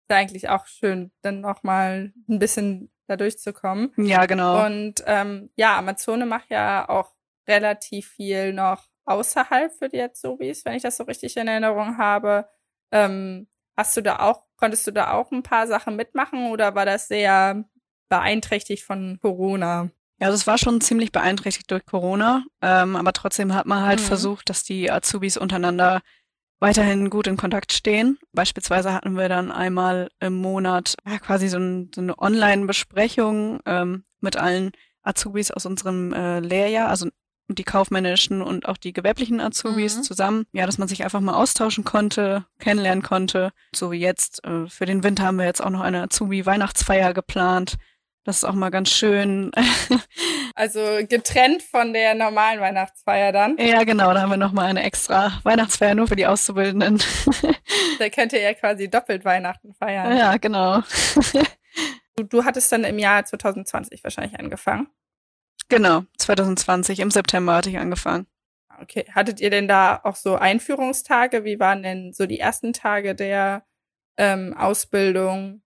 ist 0.09 0.15
eigentlich 0.15 0.49
auch 0.49 0.67
schön, 0.67 1.11
dann 1.21 1.41
noch 1.41 1.63
mal 1.63 2.13
ein 2.29 2.39
bisschen 2.39 2.91
da 3.07 3.17
durchzukommen. 3.17 3.91
Ja, 3.97 4.25
genau. 4.25 4.65
Und 4.65 5.03
ähm, 5.05 5.49
ja, 5.55 5.77
Amazone 5.77 6.25
macht 6.25 6.49
ja 6.49 6.87
auch 6.87 7.15
relativ 7.47 8.09
viel 8.09 8.53
noch 8.53 8.85
außerhalb 9.07 9.73
für 9.73 9.89
die 9.89 10.01
Azubis, 10.01 10.65
wenn 10.65 10.75
ich 10.75 10.83
das 10.83 10.97
so 10.97 11.03
richtig 11.03 11.37
in 11.37 11.47
Erinnerung 11.47 11.97
habe. 11.97 12.47
Ähm, 12.91 13.47
hast 13.75 13.95
du 13.97 14.01
da 14.01 14.19
auch, 14.19 14.43
konntest 14.57 14.85
du 14.87 14.91
da 14.91 15.13
auch 15.13 15.31
ein 15.31 15.43
paar 15.43 15.67
Sachen 15.67 15.95
mitmachen 15.95 16.51
oder 16.51 16.75
war 16.75 16.85
das 16.85 17.07
sehr 17.07 17.65
beeinträchtigt 18.09 18.83
von 18.83 19.19
Corona? 19.21 19.89
Ja, 20.19 20.29
es 20.29 20.47
war 20.47 20.57
schon 20.57 20.81
ziemlich 20.81 21.11
beeinträchtigt 21.11 21.69
durch 21.69 21.85
Corona, 21.85 22.43
ähm, 22.61 22.95
aber 22.95 23.13
trotzdem 23.13 23.53
hat 23.53 23.67
man 23.67 23.85
halt 23.85 23.99
mhm. 23.99 24.05
versucht, 24.05 24.49
dass 24.49 24.63
die 24.63 24.91
Azubis 24.91 25.37
untereinander 25.37 26.01
weiterhin 26.59 27.11
gut 27.11 27.27
in 27.27 27.37
Kontakt 27.37 27.71
stehen. 27.71 28.17
Beispielsweise 28.33 28.93
hatten 28.93 29.15
wir 29.15 29.29
dann 29.29 29.51
einmal 29.51 30.09
im 30.19 30.33
Monat 30.33 30.95
ja, 31.07 31.19
quasi 31.19 31.47
so, 31.49 31.57
ein, 31.57 31.91
so 31.93 32.01
eine 32.01 32.17
Online-Besprechung 32.17 33.59
ähm, 33.65 34.05
mit 34.19 34.37
allen 34.37 34.71
Azubis 35.03 35.51
aus 35.51 35.67
unserem 35.67 36.13
äh, 36.13 36.39
Lehrjahr, 36.39 36.89
also 36.89 37.09
die 37.47 37.63
kaufmännischen 37.63 38.41
und 38.41 38.67
auch 38.67 38.77
die 38.77 38.93
gewerblichen 38.93 39.39
Azubis 39.39 39.97
mhm. 39.97 40.03
zusammen. 40.03 40.45
Ja, 40.51 40.65
dass 40.65 40.77
man 40.77 40.87
sich 40.87 41.03
einfach 41.03 41.21
mal 41.21 41.35
austauschen 41.35 41.83
konnte, 41.83 42.45
kennenlernen 42.59 43.03
konnte. 43.03 43.51
So 43.73 43.91
wie 43.91 43.99
jetzt. 43.99 44.43
Äh, 44.45 44.67
für 44.67 44.85
den 44.85 45.03
Winter 45.03 45.23
haben 45.23 45.37
wir 45.37 45.45
jetzt 45.45 45.63
auch 45.63 45.69
noch 45.69 45.81
eine 45.81 46.03
Azubi-Weihnachtsfeier 46.03 47.13
geplant. 47.13 47.77
Das 48.23 48.37
ist 48.37 48.43
auch 48.43 48.53
mal 48.53 48.69
ganz 48.69 48.89
schön. 48.89 49.51
Also 50.55 50.79
getrennt 51.07 51.61
von 51.61 51.93
der 51.93 52.15
normalen 52.15 52.59
Weihnachtsfeier 52.59 53.31
dann? 53.31 53.57
Ja, 53.59 53.83
genau. 53.83 54.11
Da 54.11 54.21
haben 54.21 54.31
wir 54.31 54.37
nochmal 54.37 54.65
eine 54.65 54.81
extra 54.81 55.39
Weihnachtsfeier 55.43 55.93
nur 55.93 56.07
für 56.07 56.15
die 56.15 56.25
Auszubildenden. 56.25 56.99
Da 57.99 58.09
könnt 58.09 58.33
ihr 58.33 58.41
ja 58.41 58.53
quasi 58.55 58.89
doppelt 58.89 59.23
Weihnachten 59.23 59.73
feiern. 59.75 60.17
Ja, 60.17 60.37
genau. 60.37 60.81
Du, 62.15 62.23
du 62.23 62.43
hattest 62.43 62.71
dann 62.71 62.83
im 62.83 62.97
Jahr 62.97 63.23
2020 63.23 64.03
wahrscheinlich 64.03 64.39
angefangen? 64.39 64.87
Genau, 65.69 66.03
2020. 66.17 66.99
Im 66.99 67.11
September 67.11 67.55
hatte 67.55 67.69
ich 67.69 67.77
angefangen. 67.77 68.27
Okay. 68.81 69.05
Hattet 69.11 69.41
ihr 69.41 69.49
denn 69.49 69.67
da 69.67 69.99
auch 70.03 70.15
so 70.15 70.35
Einführungstage? 70.35 71.43
Wie 71.43 71.59
waren 71.59 71.83
denn 71.83 72.13
so 72.13 72.25
die 72.25 72.39
ersten 72.39 72.73
Tage 72.73 73.15
der 73.15 73.65
ähm, 74.17 74.55
Ausbildung? 74.55 75.61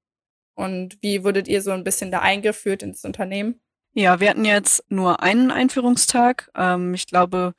Und 0.55 0.97
wie 1.01 1.23
wurdet 1.23 1.47
ihr 1.47 1.61
so 1.61 1.71
ein 1.71 1.83
bisschen 1.83 2.11
da 2.11 2.19
eingeführt 2.19 2.83
ins 2.83 3.03
Unternehmen? 3.03 3.61
Ja, 3.93 4.19
wir 4.19 4.29
hatten 4.29 4.45
jetzt 4.45 4.83
nur 4.89 5.21
einen 5.21 5.51
Einführungstag. 5.51 6.49
Ähm, 6.55 6.93
ich 6.93 7.07
glaube, 7.07 7.53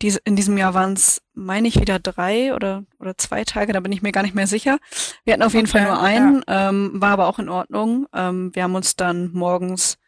diese, 0.00 0.20
in 0.24 0.36
diesem 0.36 0.56
Jahr 0.56 0.74
waren 0.74 0.94
es, 0.94 1.22
meine 1.34 1.68
ich, 1.68 1.80
wieder 1.80 1.98
drei 1.98 2.54
oder, 2.54 2.84
oder 2.98 3.16
zwei 3.16 3.44
Tage, 3.44 3.72
da 3.72 3.80
bin 3.80 3.92
ich 3.92 4.02
mir 4.02 4.12
gar 4.12 4.22
nicht 4.22 4.34
mehr 4.34 4.46
sicher. 4.46 4.78
Wir 5.24 5.34
hatten 5.34 5.42
auf 5.42 5.54
jeden 5.54 5.68
okay, 5.68 5.78
Fall 5.78 5.88
nur 5.88 6.02
einen, 6.02 6.42
ja. 6.48 6.70
ähm, 6.70 6.92
war 6.94 7.10
aber 7.10 7.26
auch 7.26 7.38
in 7.38 7.48
Ordnung. 7.48 8.06
Ähm, 8.14 8.54
wir 8.54 8.62
haben 8.62 8.74
uns 8.74 8.96
dann 8.96 9.30
morgens 9.32 9.98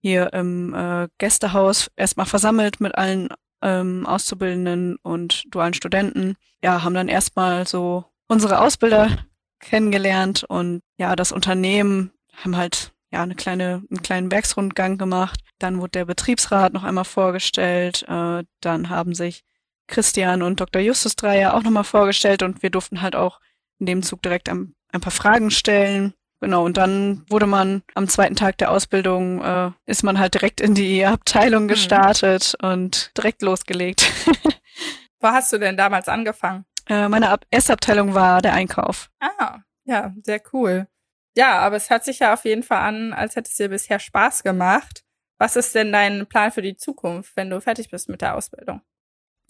hier 0.00 0.32
im 0.32 0.74
äh, 0.74 1.08
Gästehaus 1.18 1.90
erstmal 1.96 2.26
versammelt 2.26 2.80
mit 2.80 2.94
allen 2.96 3.28
ähm, 3.62 4.06
Auszubildenden 4.06 4.96
und 5.02 5.44
dualen 5.54 5.74
Studenten. 5.74 6.36
Ja, 6.62 6.82
haben 6.82 6.94
dann 6.94 7.08
erstmal 7.08 7.66
so 7.66 8.04
unsere 8.28 8.60
Ausbilder 8.60 9.18
kennengelernt 9.60 10.44
und 10.44 10.82
ja, 10.96 11.14
das 11.16 11.32
Unternehmen 11.32 12.12
haben 12.34 12.56
halt 12.56 12.92
ja 13.12 13.22
eine 13.22 13.34
kleine, 13.34 13.82
einen 13.90 14.02
kleinen 14.02 14.30
Werksrundgang 14.30 14.98
gemacht. 14.98 15.40
Dann 15.58 15.80
wurde 15.80 15.90
der 15.90 16.04
Betriebsrat 16.06 16.72
noch 16.72 16.84
einmal 16.84 17.04
vorgestellt. 17.04 18.04
Äh, 18.08 18.44
dann 18.60 18.88
haben 18.88 19.14
sich 19.14 19.44
Christian 19.86 20.42
und 20.42 20.60
Dr. 20.60 20.80
Justus 20.80 21.16
Dreier 21.16 21.54
auch 21.54 21.62
nochmal 21.62 21.84
vorgestellt 21.84 22.42
und 22.42 22.62
wir 22.62 22.70
durften 22.70 23.02
halt 23.02 23.16
auch 23.16 23.40
in 23.78 23.86
dem 23.86 24.02
Zug 24.02 24.22
direkt 24.22 24.48
ein, 24.48 24.74
ein 24.92 25.00
paar 25.00 25.12
Fragen 25.12 25.50
stellen. 25.50 26.14
Genau, 26.40 26.64
und 26.64 26.78
dann 26.78 27.24
wurde 27.28 27.46
man 27.46 27.82
am 27.94 28.08
zweiten 28.08 28.34
Tag 28.34 28.56
der 28.58 28.70
Ausbildung, 28.70 29.42
äh, 29.42 29.70
ist 29.84 30.02
man 30.02 30.18
halt 30.18 30.34
direkt 30.34 30.60
in 30.60 30.74
die 30.74 31.04
Abteilung 31.04 31.64
mhm. 31.64 31.68
gestartet 31.68 32.54
mhm. 32.62 32.68
und 32.68 33.16
direkt 33.16 33.42
losgelegt. 33.42 34.10
Wo 35.20 35.28
hast 35.28 35.52
du 35.52 35.58
denn 35.58 35.76
damals 35.76 36.08
angefangen? 36.08 36.64
Äh, 36.88 37.08
meine 37.08 37.28
Ab 37.28 37.44
erste 37.50 37.74
Abteilung 37.74 38.14
war 38.14 38.40
der 38.40 38.54
Einkauf. 38.54 39.10
Ah, 39.20 39.58
ja, 39.84 40.14
sehr 40.24 40.40
cool. 40.52 40.88
Ja, 41.36 41.58
aber 41.58 41.76
es 41.76 41.90
hört 41.90 42.04
sich 42.04 42.20
ja 42.20 42.32
auf 42.32 42.44
jeden 42.44 42.62
Fall 42.62 42.80
an, 42.80 43.12
als 43.12 43.36
hätte 43.36 43.48
es 43.50 43.56
dir 43.56 43.68
bisher 43.68 43.98
Spaß 43.98 44.42
gemacht. 44.42 45.04
Was 45.38 45.56
ist 45.56 45.74
denn 45.74 45.92
dein 45.92 46.26
Plan 46.26 46.50
für 46.52 46.62
die 46.62 46.76
Zukunft, 46.76 47.36
wenn 47.36 47.50
du 47.50 47.60
fertig 47.60 47.90
bist 47.90 48.08
mit 48.08 48.22
der 48.22 48.34
Ausbildung? 48.34 48.80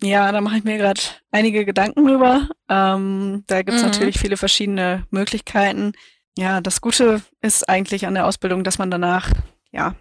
Ja, 0.02 0.32
da 0.32 0.40
mache 0.40 0.58
ich 0.58 0.64
mir 0.64 0.78
gerade 0.78 1.00
einige 1.30 1.64
Gedanken 1.64 2.06
drüber. 2.06 2.48
Ähm, 2.68 3.44
da 3.46 3.62
gibt 3.62 3.76
es 3.76 3.82
mhm. 3.82 3.90
natürlich 3.90 4.18
viele 4.18 4.36
verschiedene 4.36 5.06
Möglichkeiten. 5.10 5.92
Ja, 6.40 6.62
das 6.62 6.80
Gute 6.80 7.20
ist 7.42 7.68
eigentlich 7.68 8.06
an 8.06 8.14
der 8.14 8.24
Ausbildung, 8.24 8.64
dass 8.64 8.78
man 8.78 8.90
danach, 8.90 9.30
ja, 9.72 9.94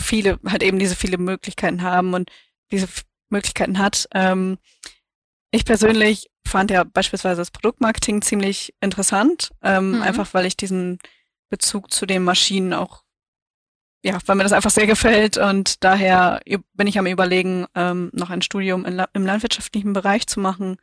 viele, 0.00 0.40
halt 0.46 0.62
eben 0.62 0.78
diese 0.78 0.96
viele 0.96 1.18
Möglichkeiten 1.18 1.82
haben 1.82 2.14
und 2.14 2.30
diese 2.72 2.88
Möglichkeiten 3.28 3.78
hat. 3.78 4.08
Ähm, 4.14 4.56
ich 5.50 5.66
persönlich 5.66 6.30
fand 6.46 6.70
ja 6.70 6.84
beispielsweise 6.84 7.42
das 7.42 7.50
Produktmarketing 7.50 8.22
ziemlich 8.22 8.74
interessant, 8.80 9.50
ähm, 9.62 9.96
mhm. 9.96 10.02
einfach 10.02 10.32
weil 10.32 10.46
ich 10.46 10.56
diesen 10.56 10.98
Bezug 11.50 11.92
zu 11.92 12.06
den 12.06 12.24
Maschinen 12.24 12.72
auch 12.72 13.04
ja, 14.02 14.18
weil 14.24 14.36
mir 14.36 14.44
das 14.44 14.52
einfach 14.52 14.70
sehr 14.70 14.86
gefällt 14.86 15.36
und 15.36 15.84
daher 15.84 16.40
bin 16.72 16.86
ich 16.86 16.98
am 16.98 17.06
überlegen, 17.06 17.66
ähm, 17.74 18.10
noch 18.14 18.30
ein 18.30 18.42
Studium 18.42 18.86
in, 18.86 19.02
im 19.12 19.26
landwirtschaftlichen 19.26 19.92
Bereich 19.92 20.26
zu 20.26 20.40
machen 20.40 20.78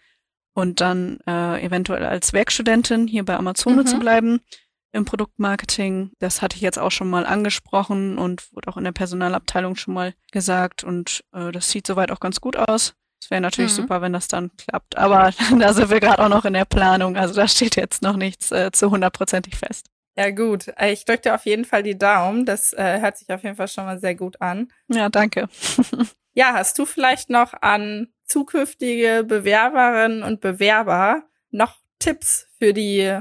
und 0.53 0.81
dann 0.81 1.20
äh, 1.27 1.63
eventuell 1.63 2.05
als 2.05 2.34
Werkstudentin 2.34 3.08
hier 3.08 3.24
bei 3.25 3.36
Amazone 3.36 3.84
mhm. 3.84 3.88
zu 3.88 4.00
bleiben 4.00 4.41
im 4.91 5.05
Produktmarketing. 5.05 6.12
Das 6.20 6.41
hatte 6.41 6.58
ich 6.58 6.62
jetzt 6.62 6.79
auch 6.79 6.91
schon 6.91 7.10
mal 7.10 7.25
angesprochen 7.25 8.17
und 8.17 8.53
wurde 8.53 8.70
auch 8.70 8.77
in 8.77 8.84
der 8.84 8.91
Personalabteilung 8.91 9.75
schon 9.75 9.93
mal 9.93 10.13
gesagt 10.31 10.84
und 10.84 11.24
äh, 11.34 11.51
das 11.51 11.70
sieht 11.70 11.88
soweit 11.88 12.12
auch 12.12 12.20
ganz 12.20 12.41
gut 12.41 12.58
aus. 12.58 12.96
Es 13.22 13.29
wäre 13.29 13.41
natürlich 13.41 13.72
mhm. 13.72 13.84
super, 13.84 14.01
wenn 14.01 14.13
das 14.13 14.27
dann 14.27 14.51
klappt, 14.58 14.98
aber 14.98 15.31
da 15.60 15.74
sind 15.74 15.89
wir 15.89 16.00
gerade 16.00 16.24
auch 16.24 16.29
noch 16.29 16.46
in 16.46 16.53
der 16.53 16.65
Planung, 16.65 17.15
also 17.15 17.34
da 17.34 17.48
steht 17.48 17.75
jetzt 17.75 18.01
noch 18.01 18.17
nichts 18.17 18.51
äh, 18.51 18.72
zu 18.72 18.91
hundertprozentig 18.91 19.55
fest. 19.55 19.88
Ja, 20.17 20.29
gut. 20.31 20.67
Äh, 20.77 20.91
ich 20.91 21.05
drücke 21.05 21.22
dir 21.22 21.36
auf 21.36 21.46
jeden 21.46 21.63
Fall 21.63 21.84
die 21.84 21.98
Daumen. 21.98 22.46
Das 22.46 22.74
äh, 22.74 23.00
hört 23.00 23.17
sich 23.17 23.29
auf 23.29 23.43
jeden 23.43 23.55
Fall 23.55 23.70
schon 23.70 23.86
mal 23.86 24.00
sehr 24.00 24.15
gut 24.15 24.41
an. 24.41 24.67
Ja, 24.89 25.10
danke. 25.10 25.48
ja, 26.33 26.53
hast 26.53 26.77
du 26.79 26.85
vielleicht 26.85 27.29
noch 27.29 27.53
an 27.61 28.07
zukünftige 28.25 29.25
Bewerberinnen 29.27 30.23
und 30.23 30.39
Bewerber 30.41 31.23
noch 31.50 31.77
Tipps 32.00 32.47
für 32.57 32.73
die, 32.73 33.19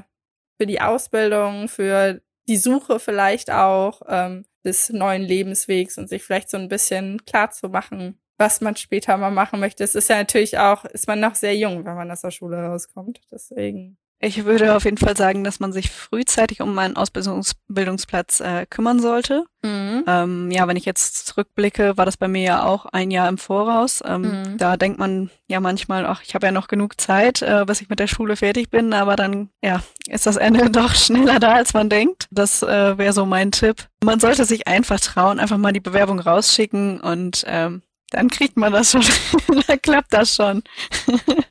für 0.56 0.66
die 0.66 0.80
Ausbildung, 0.80 1.68
für 1.68 2.20
die 2.48 2.56
Suche 2.56 3.00
vielleicht 3.00 3.50
auch 3.50 4.02
ähm, 4.08 4.44
des 4.64 4.90
neuen 4.90 5.22
Lebenswegs 5.22 5.98
und 5.98 6.08
sich 6.08 6.22
vielleicht 6.22 6.50
so 6.50 6.56
ein 6.56 6.68
bisschen 6.68 7.24
klar 7.24 7.50
zu 7.50 7.68
machen, 7.68 8.20
was 8.38 8.60
man 8.60 8.76
später 8.76 9.16
mal 9.16 9.30
machen 9.30 9.60
möchte. 9.60 9.84
Es 9.84 9.94
ist 9.94 10.08
ja 10.08 10.16
natürlich 10.16 10.58
auch, 10.58 10.84
ist 10.84 11.08
man 11.08 11.20
noch 11.20 11.34
sehr 11.34 11.56
jung, 11.56 11.84
wenn 11.84 11.94
man 11.94 12.10
aus 12.10 12.22
der 12.22 12.30
Schule 12.30 12.56
rauskommt. 12.56 13.20
Deswegen. 13.30 13.98
Ich 14.22 14.44
würde 14.44 14.76
auf 14.76 14.84
jeden 14.84 14.98
Fall 14.98 15.16
sagen, 15.16 15.44
dass 15.44 15.60
man 15.60 15.72
sich 15.72 15.90
frühzeitig 15.90 16.60
um 16.60 16.78
einen 16.78 16.96
Ausbildungsplatz 16.96 18.40
äh, 18.40 18.66
kümmern 18.66 19.00
sollte. 19.00 19.44
Mhm. 19.62 20.04
Ähm, 20.06 20.50
ja, 20.50 20.68
wenn 20.68 20.76
ich 20.76 20.84
jetzt 20.84 21.26
zurückblicke, 21.26 21.96
war 21.96 22.04
das 22.04 22.18
bei 22.18 22.28
mir 22.28 22.42
ja 22.42 22.64
auch 22.64 22.84
ein 22.84 23.10
Jahr 23.10 23.30
im 23.30 23.38
Voraus. 23.38 24.02
Ähm, 24.04 24.22
mhm. 24.22 24.58
Da 24.58 24.76
denkt 24.76 24.98
man 24.98 25.30
ja 25.48 25.60
manchmal, 25.60 26.04
ach, 26.04 26.22
ich 26.22 26.34
habe 26.34 26.46
ja 26.46 26.52
noch 26.52 26.68
genug 26.68 27.00
Zeit, 27.00 27.40
äh, 27.40 27.64
bis 27.66 27.80
ich 27.80 27.88
mit 27.88 27.98
der 27.98 28.08
Schule 28.08 28.36
fertig 28.36 28.68
bin, 28.68 28.92
aber 28.92 29.16
dann 29.16 29.48
ja 29.62 29.82
ist 30.06 30.26
das 30.26 30.36
Ende 30.36 30.70
doch 30.70 30.94
schneller 30.94 31.40
da, 31.40 31.54
als 31.54 31.72
man 31.72 31.88
denkt. 31.88 32.28
Das 32.30 32.62
äh, 32.62 32.98
wäre 32.98 33.14
so 33.14 33.24
mein 33.24 33.52
Tipp. 33.52 33.88
Man 34.04 34.20
sollte 34.20 34.44
sich 34.44 34.68
einfach 34.68 35.00
trauen, 35.00 35.40
einfach 35.40 35.58
mal 35.58 35.72
die 35.72 35.80
Bewerbung 35.80 36.20
rausschicken 36.20 37.00
und 37.00 37.44
ähm, 37.46 37.82
dann 38.10 38.28
kriegt 38.28 38.56
man 38.56 38.72
das 38.72 38.92
schon. 38.92 39.04
dann 39.66 39.82
klappt 39.82 40.12
das 40.12 40.34
schon. 40.34 40.62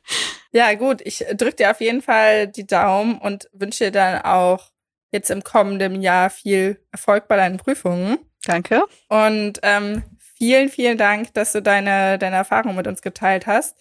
Ja, 0.52 0.74
gut, 0.74 1.00
ich 1.04 1.24
drücke 1.34 1.56
dir 1.56 1.70
auf 1.70 1.80
jeden 1.80 2.02
Fall 2.02 2.48
die 2.48 2.66
Daumen 2.66 3.18
und 3.18 3.48
wünsche 3.52 3.84
dir 3.84 3.92
dann 3.92 4.22
auch 4.22 4.70
jetzt 5.12 5.30
im 5.30 5.44
kommenden 5.44 6.02
Jahr 6.02 6.30
viel 6.30 6.84
Erfolg 6.90 7.28
bei 7.28 7.36
deinen 7.36 7.56
Prüfungen. 7.56 8.18
Danke. 8.44 8.82
Und 9.08 9.60
ähm, 9.62 10.02
vielen, 10.36 10.68
vielen 10.68 10.98
Dank, 10.98 11.34
dass 11.34 11.52
du 11.52 11.62
deine, 11.62 12.18
deine 12.18 12.36
Erfahrung 12.36 12.74
mit 12.74 12.86
uns 12.86 13.02
geteilt 13.02 13.46
hast. 13.46 13.76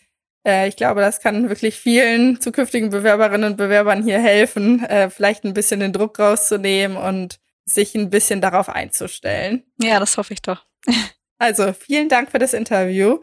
Äh, 0.46 0.68
ich 0.68 0.76
glaube, 0.76 1.02
das 1.02 1.22
kann 1.22 1.50
wirklich 1.50 1.76
vielen 1.76 2.40
zukünftigen 2.40 2.90
Bewerberinnen 2.90 3.52
und 3.52 3.58
Bewerbern 3.58 4.04
hier 4.04 4.20
helfen, 4.20 4.84
äh, 4.86 5.10
vielleicht 5.10 5.46
ein 5.46 5.54
bisschen 5.54 5.80
den 5.80 5.94
Druck 5.94 6.20
rauszunehmen 6.20 6.98
und 6.98 7.40
sich 7.66 7.96
ein 7.96 8.10
bisschen 8.10 8.42
darauf 8.42 8.70
einzustellen. 8.70 9.64
Ja, 9.80 10.00
das 10.00 10.18
hoffe 10.18 10.34
ich 10.34 10.42
doch. 10.42 10.66
also, 11.40 11.74
vielen 11.74 12.10
Dank 12.10 12.32
für 12.32 12.40
das 12.40 12.54
Interview. 12.54 13.20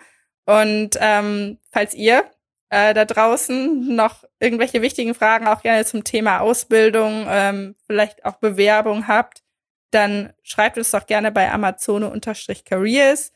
Und 0.46 0.96
ähm, 1.00 1.58
falls 1.70 1.94
ihr 1.94 2.24
äh, 2.70 2.94
da 2.94 3.04
draußen 3.04 3.94
noch 3.94 4.24
irgendwelche 4.40 4.82
wichtigen 4.82 5.14
Fragen 5.14 5.46
auch 5.46 5.62
gerne 5.62 5.84
zum 5.84 6.02
Thema 6.02 6.40
Ausbildung, 6.40 7.26
ähm, 7.28 7.76
vielleicht 7.86 8.24
auch 8.24 8.36
Bewerbung 8.36 9.06
habt, 9.06 9.42
dann 9.90 10.32
schreibt 10.42 10.78
uns 10.78 10.90
doch 10.90 11.06
gerne 11.06 11.30
bei 11.30 11.50
Amazone-Careers. 11.50 13.32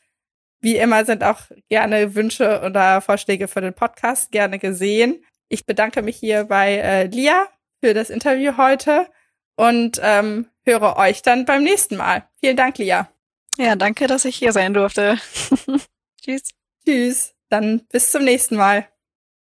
Wie 0.61 0.77
immer 0.77 1.05
sind 1.05 1.23
auch 1.23 1.39
gerne 1.69 2.15
Wünsche 2.15 2.61
oder 2.63 3.01
Vorschläge 3.01 3.47
für 3.47 3.61
den 3.61 3.73
Podcast 3.73 4.31
gerne 4.31 4.59
gesehen. 4.59 5.23
Ich 5.47 5.65
bedanke 5.65 6.01
mich 6.01 6.17
hier 6.17 6.45
bei 6.45 6.75
äh, 6.75 7.05
Lia 7.05 7.47
für 7.83 7.93
das 7.93 8.09
Interview 8.09 8.57
heute 8.57 9.07
und 9.55 9.99
ähm, 10.03 10.47
höre 10.65 10.97
euch 10.97 11.23
dann 11.23 11.45
beim 11.45 11.63
nächsten 11.63 11.97
Mal. 11.97 12.23
Vielen 12.39 12.57
Dank, 12.57 12.77
Lia. 12.77 13.10
Ja, 13.57 13.75
danke, 13.75 14.07
dass 14.07 14.25
ich 14.25 14.35
hier 14.37 14.53
sein 14.53 14.73
durfte. 14.73 15.17
Tschüss. 16.21 16.49
Tschüss. 16.85 17.33
Dann 17.49 17.85
bis 17.91 18.11
zum 18.11 18.23
nächsten 18.23 18.55
Mal. 18.55 18.87